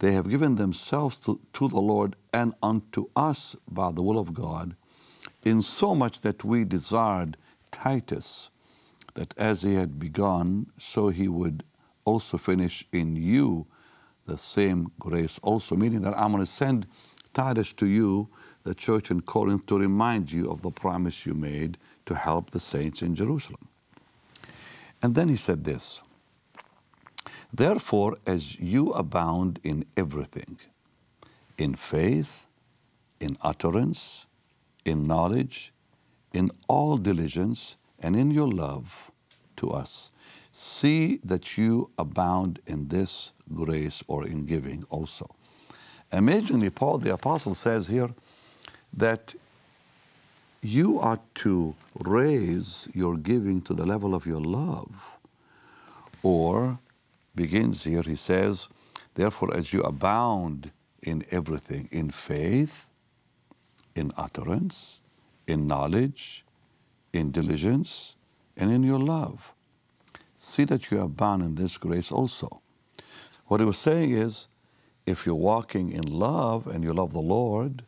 They 0.00 0.12
have 0.12 0.28
given 0.30 0.56
themselves 0.56 1.18
to, 1.20 1.40
to 1.54 1.68
the 1.68 1.80
Lord 1.80 2.16
and 2.32 2.54
unto 2.62 3.10
us 3.14 3.54
by 3.70 3.92
the 3.92 4.02
will 4.02 4.18
of 4.18 4.34
God, 4.34 4.74
in 5.44 5.62
so 5.62 5.94
much 5.94 6.22
that 6.22 6.42
we 6.44 6.64
desired 6.64 7.36
Titus, 7.70 8.50
that 9.14 9.34
as 9.36 9.62
he 9.62 9.74
had 9.74 9.98
begun, 9.98 10.66
so 10.78 11.08
he 11.10 11.28
would 11.28 11.64
also 12.10 12.38
finish 12.38 12.86
in 12.92 13.16
you 13.16 13.66
the 14.26 14.38
same 14.38 14.90
grace 14.98 15.38
also, 15.42 15.76
meaning 15.76 16.02
that 16.02 16.16
I'm 16.18 16.32
going 16.32 16.44
to 16.44 16.50
send 16.50 16.86
Titus 17.32 17.72
to 17.74 17.86
you, 17.86 18.28
the 18.64 18.74
church 18.74 19.10
in 19.10 19.20
Corinth, 19.20 19.66
to 19.66 19.78
remind 19.78 20.32
you 20.32 20.50
of 20.50 20.62
the 20.62 20.70
promise 20.70 21.26
you 21.26 21.34
made 21.34 21.78
to 22.06 22.14
help 22.14 22.50
the 22.50 22.60
saints 22.60 23.02
in 23.02 23.14
Jerusalem. 23.14 23.68
And 25.02 25.14
then 25.14 25.28
he 25.28 25.36
said 25.36 25.64
this 25.64 26.02
Therefore, 27.52 28.16
as 28.26 28.58
you 28.60 28.90
abound 28.92 29.60
in 29.62 29.84
everything, 29.96 30.58
in 31.58 31.74
faith, 31.74 32.46
in 33.20 33.36
utterance, 33.42 34.26
in 34.84 35.06
knowledge, 35.06 35.72
in 36.32 36.50
all 36.68 36.96
diligence, 36.96 37.76
and 37.98 38.16
in 38.16 38.30
your 38.30 38.48
love 38.48 39.10
to 39.56 39.70
us, 39.70 40.10
see 40.52 41.20
that 41.24 41.56
you 41.56 41.90
abound 41.98 42.60
in 42.66 42.88
this 42.88 43.32
grace 43.54 44.02
or 44.06 44.26
in 44.26 44.46
giving 44.46 44.84
also. 44.90 45.26
Amazingly, 46.12 46.70
Paul 46.70 46.98
the 46.98 47.14
Apostle 47.14 47.54
says 47.54 47.88
here 47.88 48.10
that 48.92 49.34
you 50.62 50.98
are 50.98 51.20
to 51.34 51.74
raise 51.98 52.88
your 52.92 53.16
giving 53.16 53.62
to 53.62 53.74
the 53.74 53.86
level 53.86 54.14
of 54.14 54.26
your 54.26 54.40
love. 54.40 55.18
Or 56.22 56.78
begins 57.34 57.84
here, 57.84 58.02
he 58.02 58.16
says, 58.16 58.68
Therefore, 59.14 59.54
as 59.54 59.72
you 59.72 59.80
abound 59.82 60.70
in 61.02 61.24
everything, 61.30 61.88
in 61.90 62.10
faith, 62.10 62.86
in 63.94 64.12
utterance, 64.16 65.00
in 65.46 65.66
knowledge, 65.66 66.44
in 67.12 67.30
diligence, 67.30 68.16
and 68.56 68.70
in 68.70 68.82
your 68.82 68.98
love, 68.98 69.54
see 70.42 70.64
that 70.64 70.90
you 70.90 70.98
abound 71.00 71.42
in 71.42 71.54
this 71.54 71.76
grace 71.76 72.10
also. 72.10 72.62
What 73.46 73.60
he 73.60 73.66
was 73.66 73.76
saying 73.76 74.12
is, 74.12 74.48
if 75.04 75.26
you're 75.26 75.34
walking 75.34 75.92
in 75.92 76.02
love 76.02 76.66
and 76.66 76.82
you 76.82 76.94
love 76.94 77.12
the 77.12 77.20
Lord, 77.20 77.82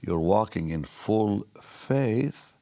you're 0.00 0.18
walking 0.18 0.70
in 0.70 0.82
full 0.82 1.46
faith, 1.62 2.52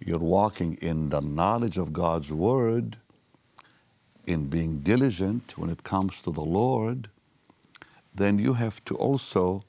you're 0.00 0.18
walking 0.18 0.74
in 0.82 1.08
the 1.08 1.20
knowledge 1.20 1.78
of 1.78 1.94
God's 1.94 2.30
Word, 2.30 2.98
in 4.26 4.48
being 4.48 4.80
diligent 4.80 5.56
when 5.56 5.70
it 5.70 5.82
comes 5.82 6.20
to 6.22 6.30
the 6.30 6.44
Lord, 6.44 7.08
then 8.14 8.38
you 8.38 8.52
have 8.54 8.84
to 8.84 8.96
also 8.96 9.64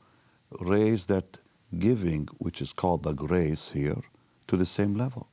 raise 0.59 1.05
that 1.05 1.37
giving, 1.79 2.27
which 2.39 2.61
is 2.61 2.73
called 2.73 3.03
the 3.03 3.13
grace 3.13 3.71
here, 3.71 4.01
to 4.47 4.57
the 4.57 4.65
same 4.65 4.95
level. 4.95 5.27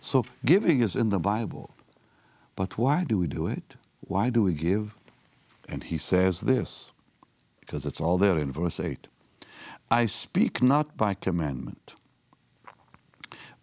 So 0.00 0.24
giving 0.44 0.80
is 0.80 0.96
in 0.96 1.10
the 1.10 1.20
Bible. 1.20 1.74
But 2.56 2.78
why 2.78 3.04
do 3.04 3.18
we 3.18 3.26
do 3.26 3.46
it? 3.46 3.76
Why 4.00 4.30
do 4.30 4.42
we 4.42 4.54
give? 4.54 4.94
And 5.68 5.84
he 5.84 5.98
says 5.98 6.40
this, 6.40 6.90
because 7.60 7.86
it's 7.86 8.00
all 8.00 8.18
there 8.18 8.38
in 8.38 8.50
verse 8.52 8.80
8 8.80 9.06
I 9.90 10.06
speak 10.06 10.62
not 10.62 10.96
by 10.96 11.14
commandment, 11.14 11.94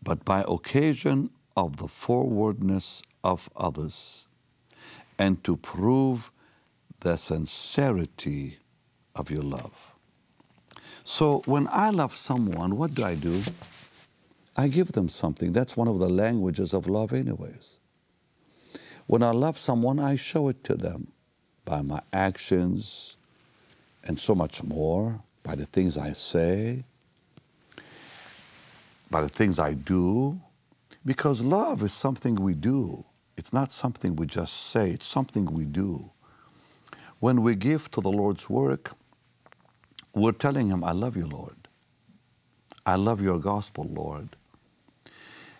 but 0.01 0.25
by 0.25 0.43
occasion 0.47 1.29
of 1.55 1.77
the 1.77 1.87
forwardness 1.87 3.01
of 3.23 3.49
others, 3.55 4.27
and 5.17 5.43
to 5.43 5.57
prove 5.57 6.31
the 6.99 7.17
sincerity 7.17 8.59
of 9.15 9.31
your 9.31 9.43
love. 9.43 9.95
So 11.03 11.41
when 11.45 11.67
I 11.71 11.89
love 11.89 12.15
someone, 12.15 12.75
what 12.75 12.93
do 12.93 13.03
I 13.03 13.15
do? 13.15 13.41
I 14.55 14.67
give 14.67 14.91
them 14.93 15.07
something. 15.07 15.53
That's 15.53 15.77
one 15.77 15.87
of 15.87 15.99
the 15.99 16.09
languages 16.09 16.73
of 16.73 16.87
love, 16.87 17.13
anyways. 17.13 17.79
When 19.07 19.23
I 19.23 19.31
love 19.31 19.57
someone, 19.59 19.99
I 19.99 20.17
show 20.17 20.49
it 20.49 20.63
to 20.65 20.75
them 20.75 21.09
by 21.65 21.81
my 21.81 22.01
actions 22.13 23.17
and 24.05 24.19
so 24.19 24.35
much 24.35 24.63
more, 24.63 25.21
by 25.43 25.55
the 25.55 25.65
things 25.67 25.97
I 25.97 26.13
say, 26.13 26.83
by 29.11 29.21
the 29.21 29.29
things 29.29 29.59
I 29.59 29.73
do, 29.75 30.39
because 31.05 31.41
love 31.43 31.83
is 31.83 31.93
something 31.93 32.35
we 32.35 32.53
do. 32.53 33.05
It's 33.37 33.53
not 33.53 33.71
something 33.71 34.15
we 34.15 34.27
just 34.27 34.53
say, 34.71 34.91
it's 34.91 35.07
something 35.07 35.45
we 35.45 35.65
do. 35.65 36.11
When 37.19 37.43
we 37.43 37.55
give 37.55 37.91
to 37.91 38.01
the 38.01 38.11
Lord's 38.11 38.49
work, 38.49 38.93
we're 40.13 40.33
telling 40.33 40.69
Him, 40.69 40.83
I 40.83 40.91
love 40.93 41.17
you, 41.17 41.25
Lord. 41.27 41.55
I 42.85 42.95
love 42.95 43.21
your 43.21 43.39
gospel, 43.39 43.85
Lord. 43.85 44.35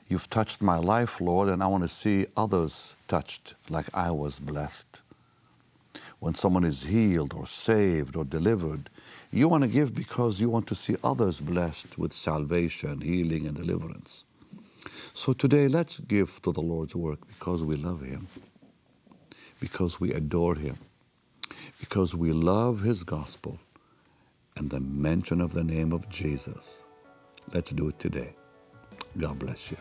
You've 0.09 0.29
touched 0.29 0.61
my 0.61 0.77
life, 0.77 1.19
Lord, 1.19 1.49
and 1.49 1.61
I 1.61 1.67
want 1.67 1.83
to 1.83 1.89
see 1.89 2.27
others 2.37 2.95
touched 3.09 3.55
like 3.69 3.87
I 3.93 4.11
was 4.11 4.39
blessed. 4.39 5.01
When 6.19 6.33
someone 6.33 6.63
is 6.63 6.83
healed 6.83 7.33
or 7.33 7.45
saved 7.45 8.15
or 8.15 8.23
delivered, 8.23 8.89
you 9.31 9.49
want 9.49 9.63
to 9.63 9.67
give 9.67 9.93
because 9.93 10.39
you 10.39 10.49
want 10.49 10.65
to 10.67 10.75
see 10.75 10.95
others 11.03 11.41
blessed 11.41 11.97
with 11.97 12.13
salvation, 12.13 13.01
healing, 13.01 13.47
and 13.47 13.55
deliverance. 13.55 14.23
So 15.13 15.33
today, 15.33 15.67
let's 15.67 15.99
give 15.99 16.41
to 16.43 16.51
the 16.53 16.61
Lord's 16.61 16.95
work 16.95 17.27
because 17.27 17.63
we 17.63 17.75
love 17.75 18.01
Him, 18.01 18.27
because 19.59 19.99
we 19.99 20.13
adore 20.13 20.55
Him, 20.55 20.77
because 21.79 22.15
we 22.15 22.31
love 22.31 22.81
His 22.81 23.03
gospel 23.03 23.59
and 24.55 24.69
the 24.69 24.79
mention 24.79 25.41
of 25.41 25.53
the 25.53 25.63
name 25.63 25.91
of 25.91 26.07
Jesus. 26.09 26.85
Let's 27.53 27.71
do 27.71 27.89
it 27.89 27.99
today. 27.99 28.35
God 29.17 29.39
bless 29.39 29.71
you. 29.71 29.77